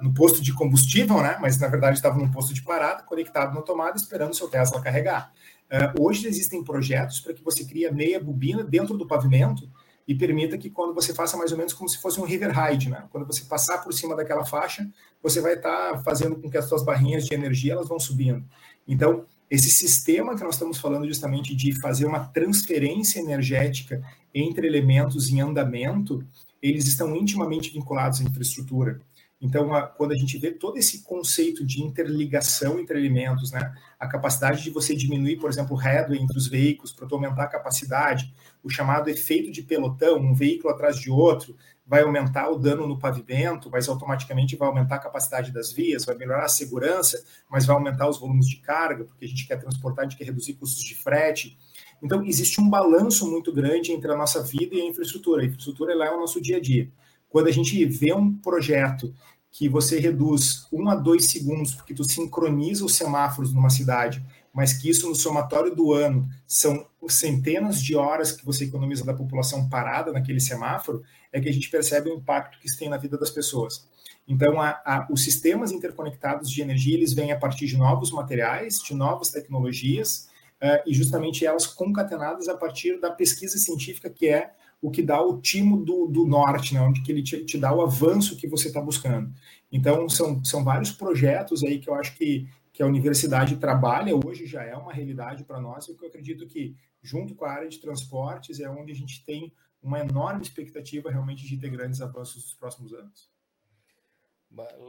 [0.00, 3.62] no, posto de combustível, né, mas na verdade estava num posto de parada, conectado na
[3.62, 5.32] tomada, esperando o seu Tesla carregar.
[5.64, 9.68] Uh, hoje existem projetos para que você crie meia bobina dentro do pavimento
[10.06, 12.90] e permita que quando você faça mais ou menos como se fosse um river ride,
[12.90, 13.04] né?
[13.10, 14.88] Quando você passar por cima daquela faixa,
[15.22, 18.44] você vai estar tá fazendo com que as suas barrinhas de energia elas vão subindo.
[18.86, 19.24] Então,
[19.54, 24.02] esse sistema que nós estamos falando justamente de fazer uma transferência energética
[24.34, 26.26] entre elementos em andamento,
[26.60, 29.00] eles estão intimamente vinculados à infraestrutura.
[29.40, 34.08] Então, a, quando a gente vê todo esse conceito de interligação entre elementos, né, a
[34.08, 38.34] capacidade de você diminuir, por exemplo, o headway entre os veículos para aumentar a capacidade,
[38.62, 41.54] o chamado efeito de pelotão, um veículo atrás de outro,
[41.86, 46.16] vai aumentar o dano no pavimento, mas automaticamente vai aumentar a capacidade das vias, vai
[46.16, 50.04] melhorar a segurança, mas vai aumentar os volumes de carga, porque a gente quer transportar,
[50.04, 51.58] a gente quer reduzir custos de frete.
[52.02, 55.42] Então, existe um balanço muito grande entre a nossa vida e a infraestrutura.
[55.42, 56.90] A infraestrutura lá é o nosso dia a dia.
[57.28, 59.14] Quando a gente vê um projeto
[59.50, 64.24] que você reduz um a dois segundos, porque tu sincroniza os semáforos numa cidade,
[64.54, 69.12] mas que isso no somatório do ano são centenas de horas que você economiza da
[69.12, 71.02] população parada naquele semáforo,
[71.32, 73.86] é que a gente percebe o impacto que isso tem na vida das pessoas.
[74.26, 78.78] Então, a, a, os sistemas interconectados de energia, eles vêm a partir de novos materiais,
[78.78, 80.28] de novas tecnologias,
[80.62, 85.20] uh, e justamente elas concatenadas a partir da pesquisa científica, que é o que dá
[85.20, 88.46] o timo do, do norte, né, onde que ele te, te dá o avanço que
[88.46, 89.32] você está buscando.
[89.72, 94.46] Então, são, são vários projetos aí que eu acho que, que a universidade trabalha, hoje
[94.46, 97.68] já é uma realidade para nós, e que eu acredito que, junto com a área
[97.68, 102.42] de transportes, é onde a gente tem uma enorme expectativa realmente de ter grandes avanços
[102.42, 103.30] nos próximos anos.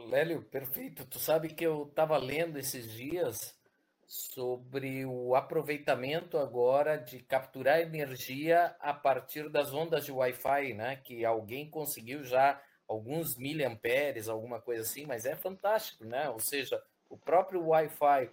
[0.08, 1.06] Lélio, perfeito.
[1.06, 3.56] Tu sabe que eu estava lendo esses dias
[4.04, 10.96] sobre o aproveitamento agora de capturar energia a partir das ondas de Wi-Fi, né?
[10.96, 16.28] Que alguém conseguiu já alguns miliamperes, alguma coisa assim, mas é fantástico, né?
[16.30, 18.30] Ou seja, o próprio Wi-Fi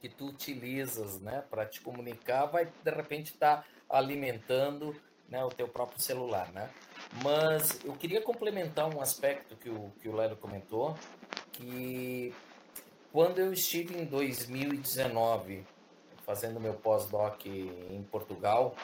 [0.00, 4.94] que tu utilizas, né, para te comunicar, vai de repente estar tá alimentando,
[5.28, 6.70] né, o teu próprio celular, né?
[7.22, 10.96] Mas eu queria complementar um aspecto que o que o Lélio comentou,
[11.52, 12.32] que
[13.12, 15.66] quando eu estive em 2019
[16.24, 18.74] fazendo meu pós-doc em Portugal,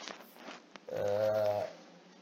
[0.89, 1.67] uh,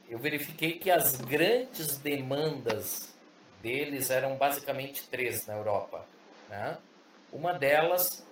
[0.09, 3.13] eu verifiquei que as grandes demandas
[3.61, 6.05] deles eram basicamente três na Europa.
[6.53, 6.77] Né?
[7.31, 8.23] Uma delas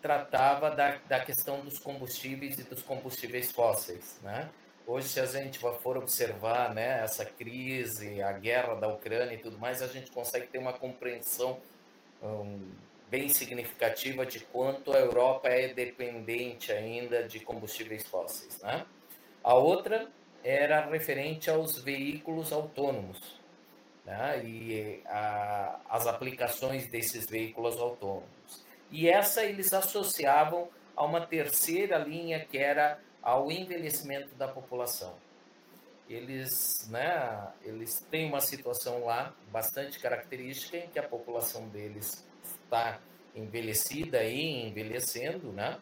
[0.00, 4.20] tratava da, da questão dos combustíveis e dos combustíveis fósseis.
[4.22, 4.48] Né?
[4.86, 9.58] Hoje, se a gente for observar né, essa crise, a guerra da Ucrânia e tudo
[9.58, 11.58] mais, a gente consegue ter uma compreensão
[12.22, 12.70] um,
[13.10, 18.62] bem significativa de quanto a Europa é dependente ainda de combustíveis fósseis.
[18.62, 18.86] Né?
[19.42, 20.08] A outra
[20.44, 23.37] era referente aos veículos autônomos
[24.08, 24.42] né?
[24.42, 28.26] e a, as aplicações desses veículos autônomos.
[28.90, 35.14] E essa eles associavam a uma terceira linha que era ao envelhecimento da população.
[36.08, 42.26] Eles, né, eles têm uma situação lá bastante característica em que a população deles
[42.64, 42.98] está
[43.34, 45.78] envelhecida e envelhecendo, né?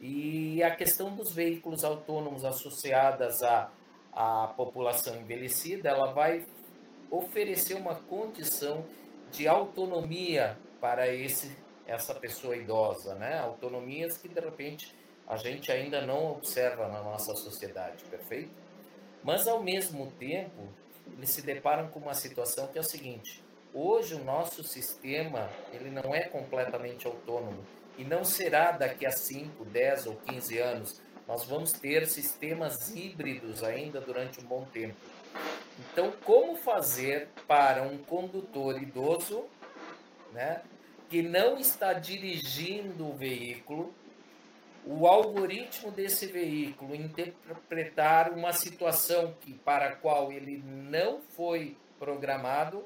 [0.00, 3.70] E a questão dos veículos autônomos associadas à,
[4.12, 6.44] à população envelhecida, ela vai
[7.12, 8.86] oferecer uma condição
[9.30, 11.54] de autonomia para esse
[11.86, 13.38] essa pessoa idosa, né?
[13.40, 14.94] Autonomias que de repente
[15.26, 18.50] a gente ainda não observa na nossa sociedade, perfeito?
[19.22, 20.68] Mas ao mesmo tempo,
[21.16, 23.42] eles se deparam com uma situação que é o seguinte:
[23.74, 27.64] Hoje o nosso sistema ele não é completamente autônomo
[27.98, 31.00] e não será daqui a 5, 10 ou 15 anos.
[31.26, 34.96] Nós vamos ter sistemas híbridos ainda durante um bom tempo.
[35.78, 39.44] Então, como fazer para um condutor idoso,
[40.32, 40.62] né,
[41.08, 43.94] que não está dirigindo o veículo,
[44.84, 52.84] o algoritmo desse veículo interpretar uma situação que para a qual ele não foi programado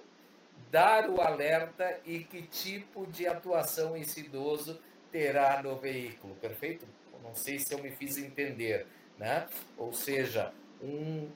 [0.71, 4.79] dar o alerta e que tipo de atuação esse idoso
[5.11, 6.87] terá no veículo, perfeito?
[7.23, 8.87] Não sei se eu me fiz entender,
[9.19, 9.47] né?
[9.79, 11.29] Ou seja, um,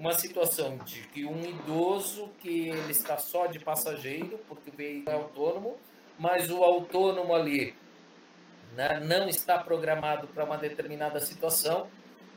[0.00, 5.14] uma situação de que um idoso que ele está só de passageiro, porque o veículo
[5.14, 5.76] é autônomo,
[6.18, 7.74] mas o autônomo ali
[8.74, 11.86] né, não está programado para uma determinada situação,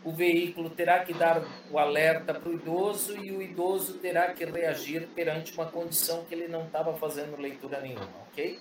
[0.04, 1.42] o veículo terá que dar
[1.72, 6.36] o alerta para o idoso e o idoso terá que reagir perante uma condição que
[6.36, 8.60] ele não estava fazendo leitura nenhuma, ok?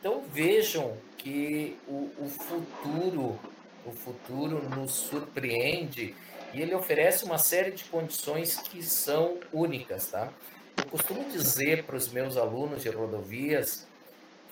[0.00, 3.38] Então vejam que o, o futuro,
[3.86, 6.12] o futuro nos surpreende
[6.52, 10.32] e ele oferece uma série de condições que são únicas, tá?
[10.76, 13.86] Eu costumo dizer para os meus alunos de rodovias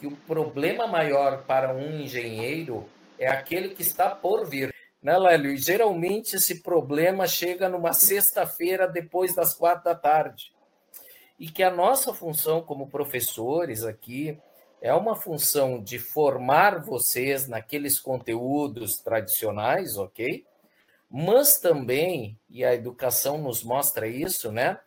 [0.01, 2.88] que o problema maior para um engenheiro
[3.18, 4.74] é aquele que está por vir
[5.05, 5.53] né, Lélio?
[5.53, 10.51] E geralmente esse problema chega numa sexta-feira depois das quatro da tarde.
[11.38, 14.38] E que a nossa função como professores aqui
[14.80, 20.47] é uma função de formar vocês naqueles conteúdos tradicionais, ok?
[21.16, 24.80] Mas também, e a educação nos mostra isso, né?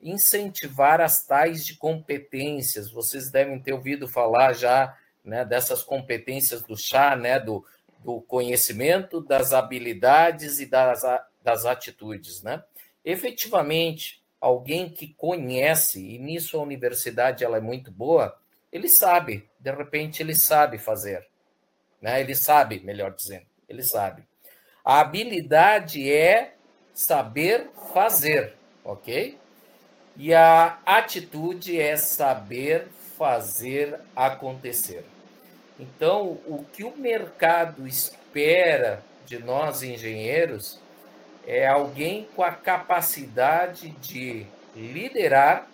[0.00, 2.90] Incentivar as tais de competências.
[2.90, 7.38] Vocês devem ter ouvido falar já né, dessas competências do chá, né?
[7.38, 7.62] Do,
[7.98, 11.02] do conhecimento, das habilidades e das,
[11.42, 12.64] das atitudes, né?
[13.04, 18.34] Efetivamente, alguém que conhece, e nisso a universidade ela é muito boa,
[18.72, 21.28] ele sabe, de repente ele sabe fazer,
[22.00, 22.18] né?
[22.18, 24.26] Ele sabe, melhor dizendo, ele sabe.
[24.86, 26.52] A habilidade é
[26.94, 28.52] saber fazer,
[28.84, 29.36] ok?
[30.16, 32.86] E a atitude é saber
[33.18, 35.04] fazer acontecer.
[35.76, 40.78] Então, o que o mercado espera de nós engenheiros
[41.44, 45.66] é alguém com a capacidade de liderar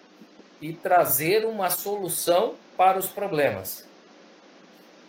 [0.58, 3.86] e trazer uma solução para os problemas.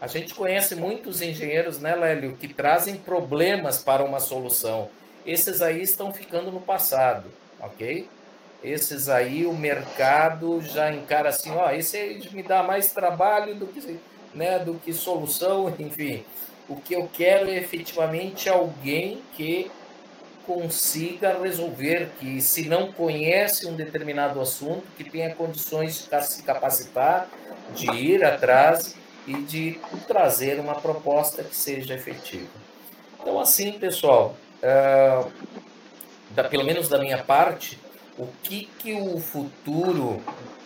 [0.03, 4.89] A gente conhece muitos engenheiros, né, Lélio, que trazem problemas para uma solução.
[5.25, 7.31] Esses aí estão ficando no passado,
[7.61, 8.09] ok?
[8.61, 13.97] Esses aí o mercado já encara assim, ó, esse me dá mais trabalho do que,
[14.35, 16.25] né, do que solução, enfim.
[16.67, 19.71] O que eu quero é efetivamente alguém que
[20.45, 27.29] consiga resolver, que se não conhece um determinado assunto, que tenha condições de se capacitar,
[27.73, 32.49] de ir atrás e de trazer uma proposta que seja efetiva.
[33.21, 35.32] Então, assim, pessoal, uh,
[36.32, 37.80] da, pelo menos da minha parte,
[38.17, 40.21] o que, que o futuro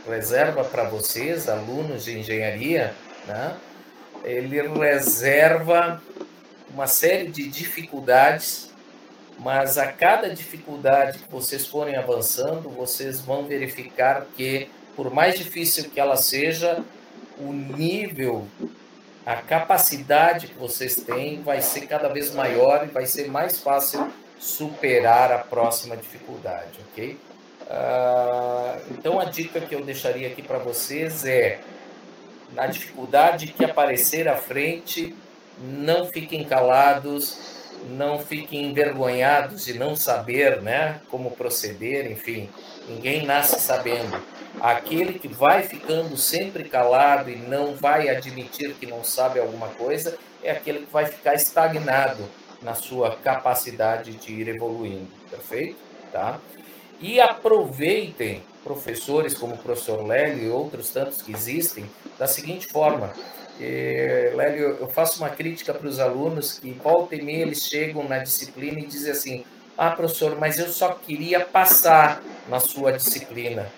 [0.07, 2.93] reserva para vocês, alunos de engenharia,
[3.27, 3.55] né?
[4.23, 6.01] ele reserva
[6.69, 8.69] uma série de dificuldades,
[9.39, 15.89] mas a cada dificuldade que vocês forem avançando, vocês vão verificar que, por mais difícil
[15.89, 16.83] que ela seja,
[17.39, 18.47] o nível,
[19.25, 24.11] a capacidade que vocês têm vai ser cada vez maior e vai ser mais fácil
[24.39, 27.17] superar a próxima dificuldade, ok?
[27.63, 31.59] Uh, então a dica que eu deixaria aqui para vocês é
[32.53, 35.13] na dificuldade que aparecer à frente,
[35.59, 37.37] não fiquem calados,
[37.89, 42.49] não fiquem envergonhados de não saber, né, como proceder, enfim,
[42.87, 44.17] ninguém nasce sabendo.
[44.59, 50.17] Aquele que vai ficando sempre calado e não vai admitir que não sabe alguma coisa
[50.43, 52.23] é aquele que vai ficar estagnado
[52.61, 55.77] na sua capacidade de ir evoluindo, perfeito?
[56.11, 56.39] Tá?
[56.99, 61.85] E aproveitem, professores como o professor Lélio e outros tantos que existem,
[62.17, 63.13] da seguinte forma.
[63.59, 68.03] Eh, Lélio, eu faço uma crítica para os alunos que volta e meia eles chegam
[68.07, 69.45] na disciplina e dizem assim:
[69.77, 73.71] Ah, professor, mas eu só queria passar na sua disciplina.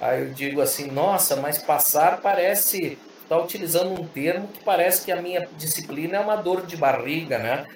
[0.00, 5.10] Aí eu digo assim, nossa, mas passar parece está utilizando um termo que parece que
[5.10, 7.66] a minha disciplina é uma dor de barriga, né?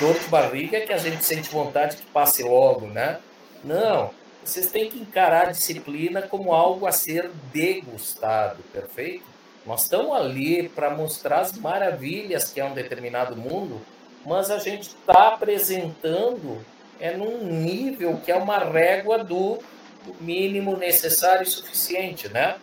[0.00, 3.18] Dor de barriga é que a gente sente vontade que passe logo, né?
[3.62, 4.10] Não,
[4.44, 9.24] vocês têm que encarar a disciplina como algo a ser degustado, perfeito?
[9.64, 13.80] Nós estamos ali para mostrar as maravilhas que é um determinado mundo,
[14.24, 16.58] mas a gente está apresentando
[17.00, 19.58] é num nível que é uma régua do
[20.20, 22.56] mínimo necessário e suficiente, né?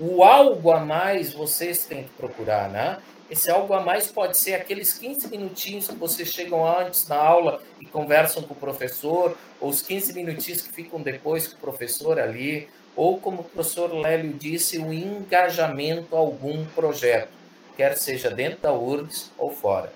[0.00, 2.98] O algo a mais vocês têm que procurar, né?
[3.30, 7.60] Esse algo a mais pode ser aqueles 15 minutinhos que vocês chegam antes na aula
[7.80, 12.18] e conversam com o professor, ou os 15 minutinhos que ficam depois com o professor
[12.18, 17.28] ali, ou como o professor Lélio disse, o engajamento a algum projeto,
[17.76, 19.92] quer seja dentro da URGS ou fora.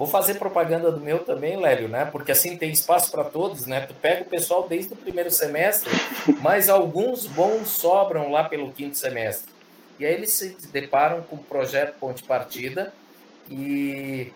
[0.00, 2.06] Vou fazer propaganda do meu também, Lélio, né?
[2.06, 3.82] Porque assim tem espaço para todos, né?
[3.82, 5.90] Tu pega o pessoal desde o primeiro semestre,
[6.40, 9.52] mas alguns bons sobram lá pelo quinto semestre.
[9.98, 12.94] E aí eles se deparam com o projeto Ponte Partida
[13.50, 14.32] e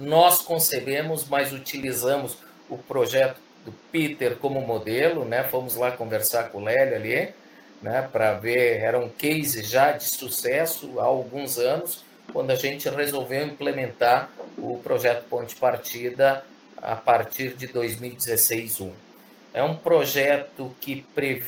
[0.00, 5.44] nós concebemos, mas utilizamos o projeto do Peter como modelo, né?
[5.44, 7.32] Fomos lá conversar com o Lélio ali,
[7.80, 8.08] né?
[8.10, 13.46] Para ver, era um case já de sucesso há alguns anos, quando a gente resolveu
[13.46, 16.44] implementar o projeto Ponte Partida
[16.76, 18.90] a partir de 2016-1.
[19.54, 21.04] É um projeto que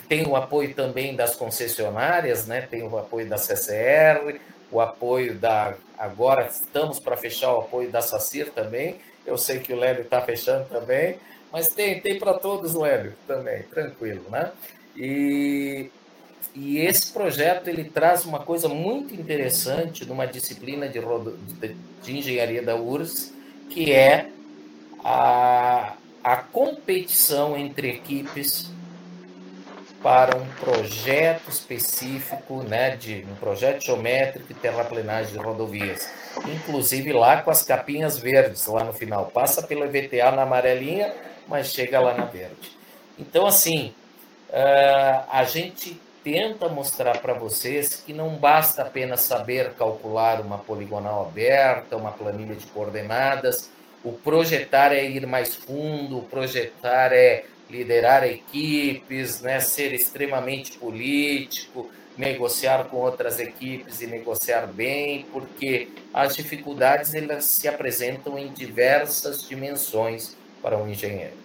[0.09, 2.61] tem o apoio também das concessionárias, né?
[2.61, 4.39] tem o apoio da CCR,
[4.71, 5.75] o apoio da.
[5.97, 8.97] Agora estamos para fechar o apoio da SACIR também.
[9.25, 11.19] Eu sei que o Lélio está fechando também,
[11.53, 14.53] mas tem, tem para todos, Lélio, também, tranquilo, né?
[14.97, 15.91] E,
[16.55, 21.01] e esse projeto ele traz uma coisa muito interessante numa disciplina de,
[22.03, 23.35] de, engenharia da URSS,
[23.69, 24.29] que é
[25.03, 28.71] a, a competição entre equipes
[30.01, 36.09] para um projeto específico, né, de um projeto geométrico e terraplenagem de rodovias.
[36.47, 39.27] Inclusive lá com as capinhas verdes lá no final.
[39.27, 41.13] Passa pelo EVTA na amarelinha,
[41.49, 42.77] mas chega lá na verde.
[43.19, 43.95] Então, assim,
[44.51, 51.27] uh, a gente tenta mostrar para vocês que não basta apenas saber calcular uma poligonal
[51.29, 53.71] aberta, uma planilha de coordenadas,
[54.03, 61.91] o projetar é ir mais fundo, o projetar é liderar equipes, né, ser extremamente político,
[62.17, 69.47] negociar com outras equipes e negociar bem, porque as dificuldades elas se apresentam em diversas
[69.47, 71.44] dimensões para um engenheiro.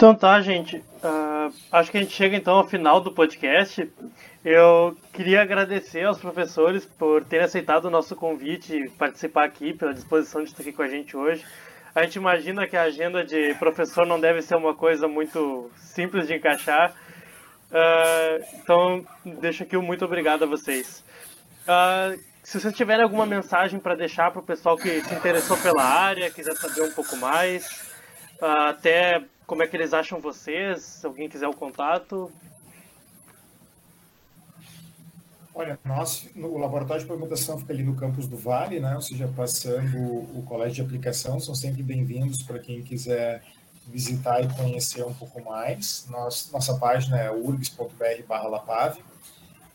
[0.00, 0.78] Então tá, gente.
[1.04, 3.86] Uh, acho que a gente chega então ao final do podcast.
[4.42, 10.42] Eu queria agradecer aos professores por terem aceitado o nosso convite participar aqui, pela disposição
[10.42, 11.44] de estar aqui com a gente hoje.
[11.94, 16.26] A gente imagina que a agenda de professor não deve ser uma coisa muito simples
[16.26, 16.94] de encaixar.
[17.70, 19.06] Uh, então,
[19.38, 21.04] deixo aqui o muito obrigado a vocês.
[21.68, 25.84] Uh, se vocês tiverem alguma mensagem para deixar para o pessoal que se interessou pela
[25.84, 27.92] área, quiser saber um pouco mais,
[28.40, 32.30] até como é que eles acham vocês, se alguém quiser o contato,
[35.52, 38.94] Olha, nós, o laboratório de pavimentação fica ali no campus do Vale, né?
[38.94, 43.42] ou seja, passando o colégio de aplicação, são sempre bem-vindos para quem quiser
[43.88, 46.06] visitar e conhecer um pouco mais.
[46.08, 49.02] Nós, nossa página é urgs.br barra lapave,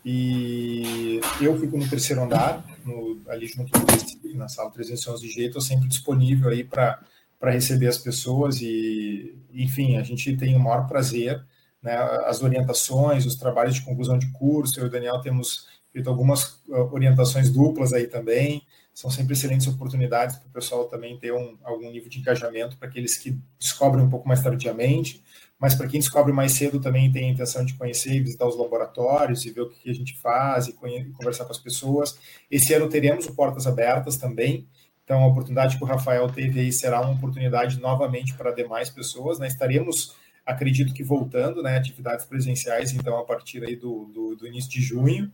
[0.02, 5.30] e eu fico no terceiro andar, no, ali junto do vestido, na sala 311 de
[5.30, 6.98] jeito, estou sempre disponível aí para
[7.42, 11.44] receber as pessoas e, enfim, a gente tem o maior prazer,
[11.82, 15.66] né, as orientações, os trabalhos de conclusão de curso, eu e o Daniel temos
[15.96, 18.62] feito algumas ah, orientações duplas aí também.
[18.92, 22.88] São sempre excelentes oportunidades para o pessoal também ter um, algum nível de engajamento para
[22.88, 25.22] aqueles que descobrem um pouco mais tardiamente,
[25.58, 28.56] mas para quem descobre mais cedo também tem a intenção de conhecer e visitar os
[28.56, 32.18] laboratórios e ver o que a gente faz e conversar com as pessoas.
[32.50, 34.66] Esse ano teremos o Portas Abertas também,
[35.06, 39.38] então a oportunidade que o Rafael teve aí será uma oportunidade novamente para demais pessoas,
[39.38, 39.46] né?
[39.46, 44.68] Estaremos, acredito que voltando, né, atividades presenciais, então a partir aí do, do, do início
[44.68, 45.30] de junho,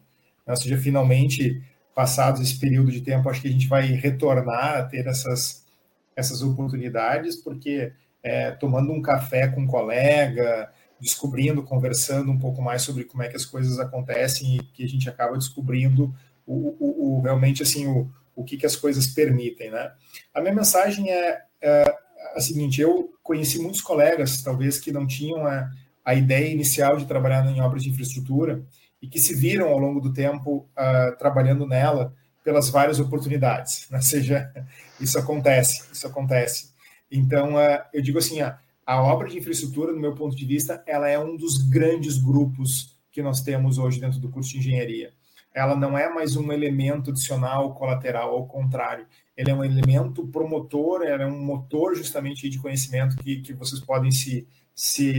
[0.46, 1.62] ou seja, finalmente,
[1.94, 5.66] passados esse período de tempo, acho que a gente vai retornar a ter essas,
[6.14, 10.70] essas oportunidades, porque é, tomando um café com um colega,
[11.00, 14.88] descobrindo, conversando um pouco mais sobre como é que as coisas acontecem e que a
[14.88, 16.14] gente acaba descobrindo
[16.46, 19.92] o, o, o realmente assim o, o que, que as coisas permitem, né?
[20.34, 21.94] A minha mensagem é, é
[22.34, 25.70] a seguinte: eu conheci muitos colegas, talvez que não tinham a,
[26.04, 28.62] a ideia inicial de trabalhar em obras de infraestrutura
[29.00, 32.14] e que se viram ao longo do tempo uh, trabalhando nela
[32.44, 34.00] pelas várias oportunidades, né?
[34.02, 34.52] seja,
[35.00, 36.72] isso acontece, isso acontece.
[37.10, 38.54] Então, uh, eu digo assim, uh,
[38.86, 42.96] a obra de infraestrutura, no meu ponto de vista, ela é um dos grandes grupos
[43.10, 45.12] que nós temos hoje dentro do curso de engenharia.
[45.54, 51.02] Ela não é mais um elemento adicional, colateral, ao contrário, ele é um elemento promotor,
[51.02, 55.14] ela é um motor justamente de conhecimento que, que vocês podem se, se,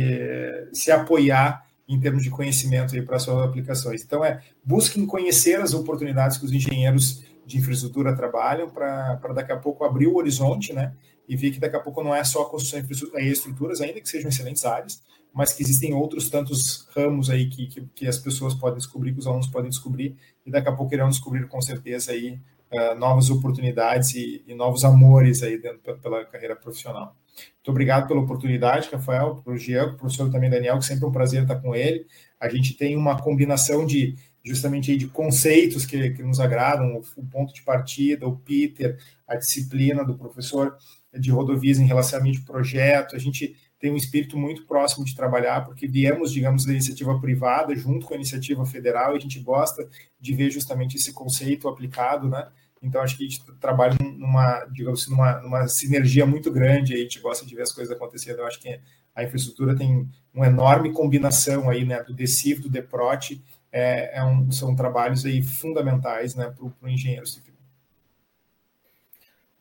[0.71, 4.03] se apoiar em termos de conhecimento para suas aplicações.
[4.03, 9.57] Então, é busquem conhecer as oportunidades que os engenheiros de infraestrutura trabalham para daqui a
[9.57, 10.93] pouco abrir o horizonte, né?
[11.27, 14.09] E ver que daqui a pouco não é só a construção de estruturas, ainda que
[14.09, 15.01] sejam excelentes áreas,
[15.33, 19.19] mas que existem outros tantos ramos aí que, que, que, as pessoas podem descobrir, que
[19.19, 20.15] os alunos podem descobrir,
[20.45, 22.39] e daqui a pouco irão descobrir com certeza aí
[22.71, 27.15] uh, novas oportunidades e, e, novos amores aí dentro pela carreira profissional.
[27.35, 31.05] Muito obrigado pela oportunidade, Rafael, para o Jean, para o professor também Daniel, que sempre
[31.05, 32.05] é um prazer estar com ele.
[32.39, 37.21] A gente tem uma combinação de justamente aí de conceitos que, que nos agradam, o,
[37.21, 40.75] o, ponto de partida, o Peter, a disciplina do professor
[41.13, 43.15] de rodovias em relacionamento de projeto.
[43.15, 47.75] A gente tem um espírito muito próximo de trabalhar, porque viemos, digamos, da iniciativa privada
[47.75, 49.87] junto com a iniciativa federal, e a gente gosta
[50.19, 52.47] de ver justamente esse conceito aplicado, né?
[52.83, 56.97] Então, acho que a gente trabalha numa, digamos assim, numa, numa sinergia muito grande, a
[56.97, 58.39] gente gosta de ver as coisas acontecendo.
[58.39, 58.79] Eu acho que
[59.15, 64.51] a infraestrutura tem uma enorme combinação aí, né, do DECIF, do DEPROT, é, é um,
[64.51, 67.53] são trabalhos aí fundamentais, né, para o engenheiro civil.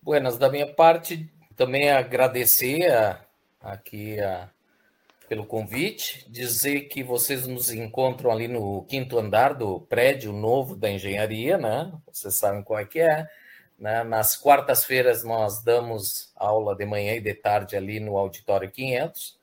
[0.03, 3.21] Buenas, da minha parte, também agradecer a,
[3.61, 4.51] aqui a,
[5.33, 10.91] pelo convite, dizer que vocês nos encontram ali no quinto andar do prédio novo da
[10.91, 11.91] engenharia, né?
[12.13, 13.27] Vocês sabem qual é que é.
[13.79, 14.05] Né?
[14.05, 19.39] Nas quartas-feiras nós damos aula de manhã e de tarde ali no auditório 500.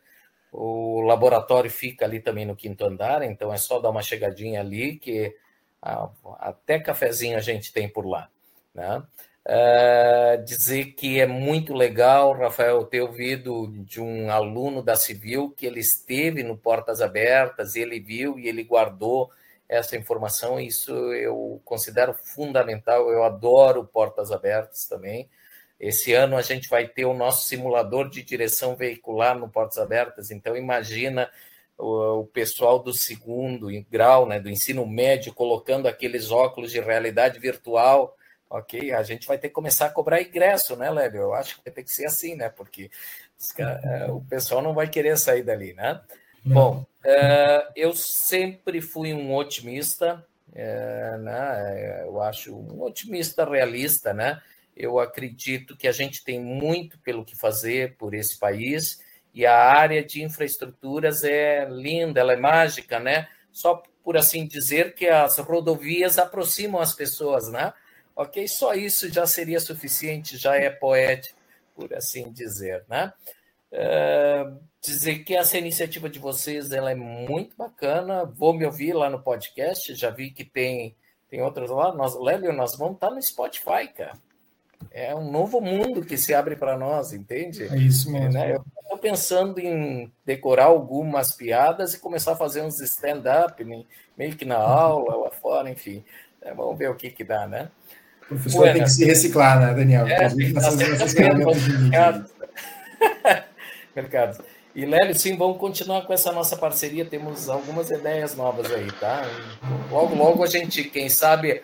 [0.51, 4.95] O laboratório fica ali também no quinto andar, então é só dar uma chegadinha ali
[4.95, 5.35] que
[6.37, 8.29] até cafezinho a gente tem por lá,
[8.75, 9.01] né?
[9.49, 15.65] Uh, dizer que é muito legal, Rafael, ter ouvido de um aluno da Civil que
[15.65, 19.31] ele esteve no Portas Abertas, ele viu e ele guardou
[19.67, 25.27] essa informação, isso eu considero fundamental, eu adoro Portas Abertas também.
[25.79, 30.29] Esse ano a gente vai ter o nosso simulador de direção veicular no Portas Abertas,
[30.29, 31.27] então imagina
[31.75, 37.39] o, o pessoal do segundo grau, né, do ensino médio, colocando aqueles óculos de realidade
[37.39, 38.15] virtual
[38.49, 38.91] ok?
[38.93, 41.21] A gente vai ter que começar a cobrar ingresso, né, Lébio?
[41.21, 42.49] Eu acho que vai ter que ser assim, né?
[42.49, 42.89] Porque
[43.57, 46.01] é, o pessoal não vai querer sair dali, né?
[46.43, 52.03] Bom, é, eu sempre fui um otimista, é, né?
[52.05, 54.41] Eu acho um otimista realista, né?
[54.75, 59.01] Eu acredito que a gente tem muito pelo que fazer por esse país
[59.33, 63.27] e a área de infraestruturas é linda, ela é mágica, né?
[63.51, 67.73] Só por assim dizer que as rodovias aproximam as pessoas, né?
[68.19, 71.39] Ok, só isso já seria suficiente, já é poético,
[71.73, 73.13] por assim dizer, né?
[73.71, 78.25] Uh, dizer que essa iniciativa de vocês ela é muito bacana.
[78.25, 79.95] Vou me ouvir lá no podcast.
[79.95, 80.93] Já vi que tem
[81.29, 81.95] tem outras lá.
[81.95, 84.17] Nós, Lélio, nós vamos estar no Spotify, cara.
[84.91, 87.73] É um novo mundo que se abre para nós, entende?
[87.73, 88.33] É isso mesmo.
[88.33, 88.53] Né?
[88.53, 93.63] Eu estou pensando em decorar algumas piadas e começar a fazer uns stand-up,
[94.17, 96.03] meio que na aula, lá fora, enfim.
[96.41, 97.69] É, vamos ver o que, que dá, né?
[98.29, 100.07] O professor Ué, tem que se reciclar, né, Daniel?
[100.07, 101.15] É, nessas, nessas
[103.95, 104.43] mercado.
[104.75, 107.03] E Lélio, sim, vamos continuar com essa nossa parceria.
[107.03, 109.27] Temos algumas ideias novas aí, tá?
[109.91, 111.63] Logo, logo a gente, quem sabe,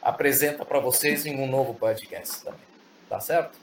[0.00, 2.60] apresenta para vocês em um novo podcast também.
[3.08, 3.58] Tá certo?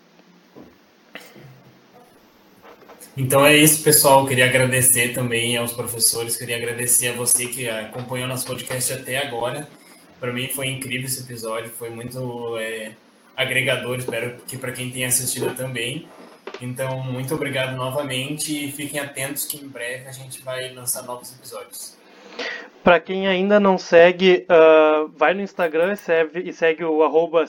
[3.18, 4.26] Então é isso, pessoal.
[4.28, 9.68] Queria agradecer também aos professores, queria agradecer a você que acompanhou nosso podcast até agora.
[10.24, 12.94] Para mim foi incrível esse episódio, foi muito é,
[13.36, 13.98] agregador.
[13.98, 16.08] Espero que para quem tem assistido também.
[16.62, 21.38] Então, muito obrigado novamente e fiquem atentos que em breve a gente vai lançar novos
[21.38, 21.98] episódios.
[22.82, 27.44] Para quem ainda não segue, uh, vai no Instagram e segue, e segue o arroba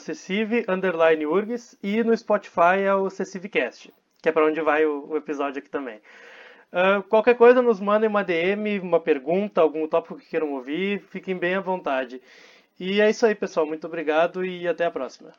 [1.81, 3.89] e no Spotify é o Cessivecast,
[4.21, 6.01] que é para onde vai o, o, episódio aqui também.
[6.73, 11.37] Uh, qualquer coisa, nos mandem uma DM, uma pergunta, algum tópico que queiram ouvir, fiquem
[11.37, 12.21] bem à vontade.
[12.79, 13.65] E é isso aí, pessoal.
[13.65, 15.33] Muito obrigado e até a próxima.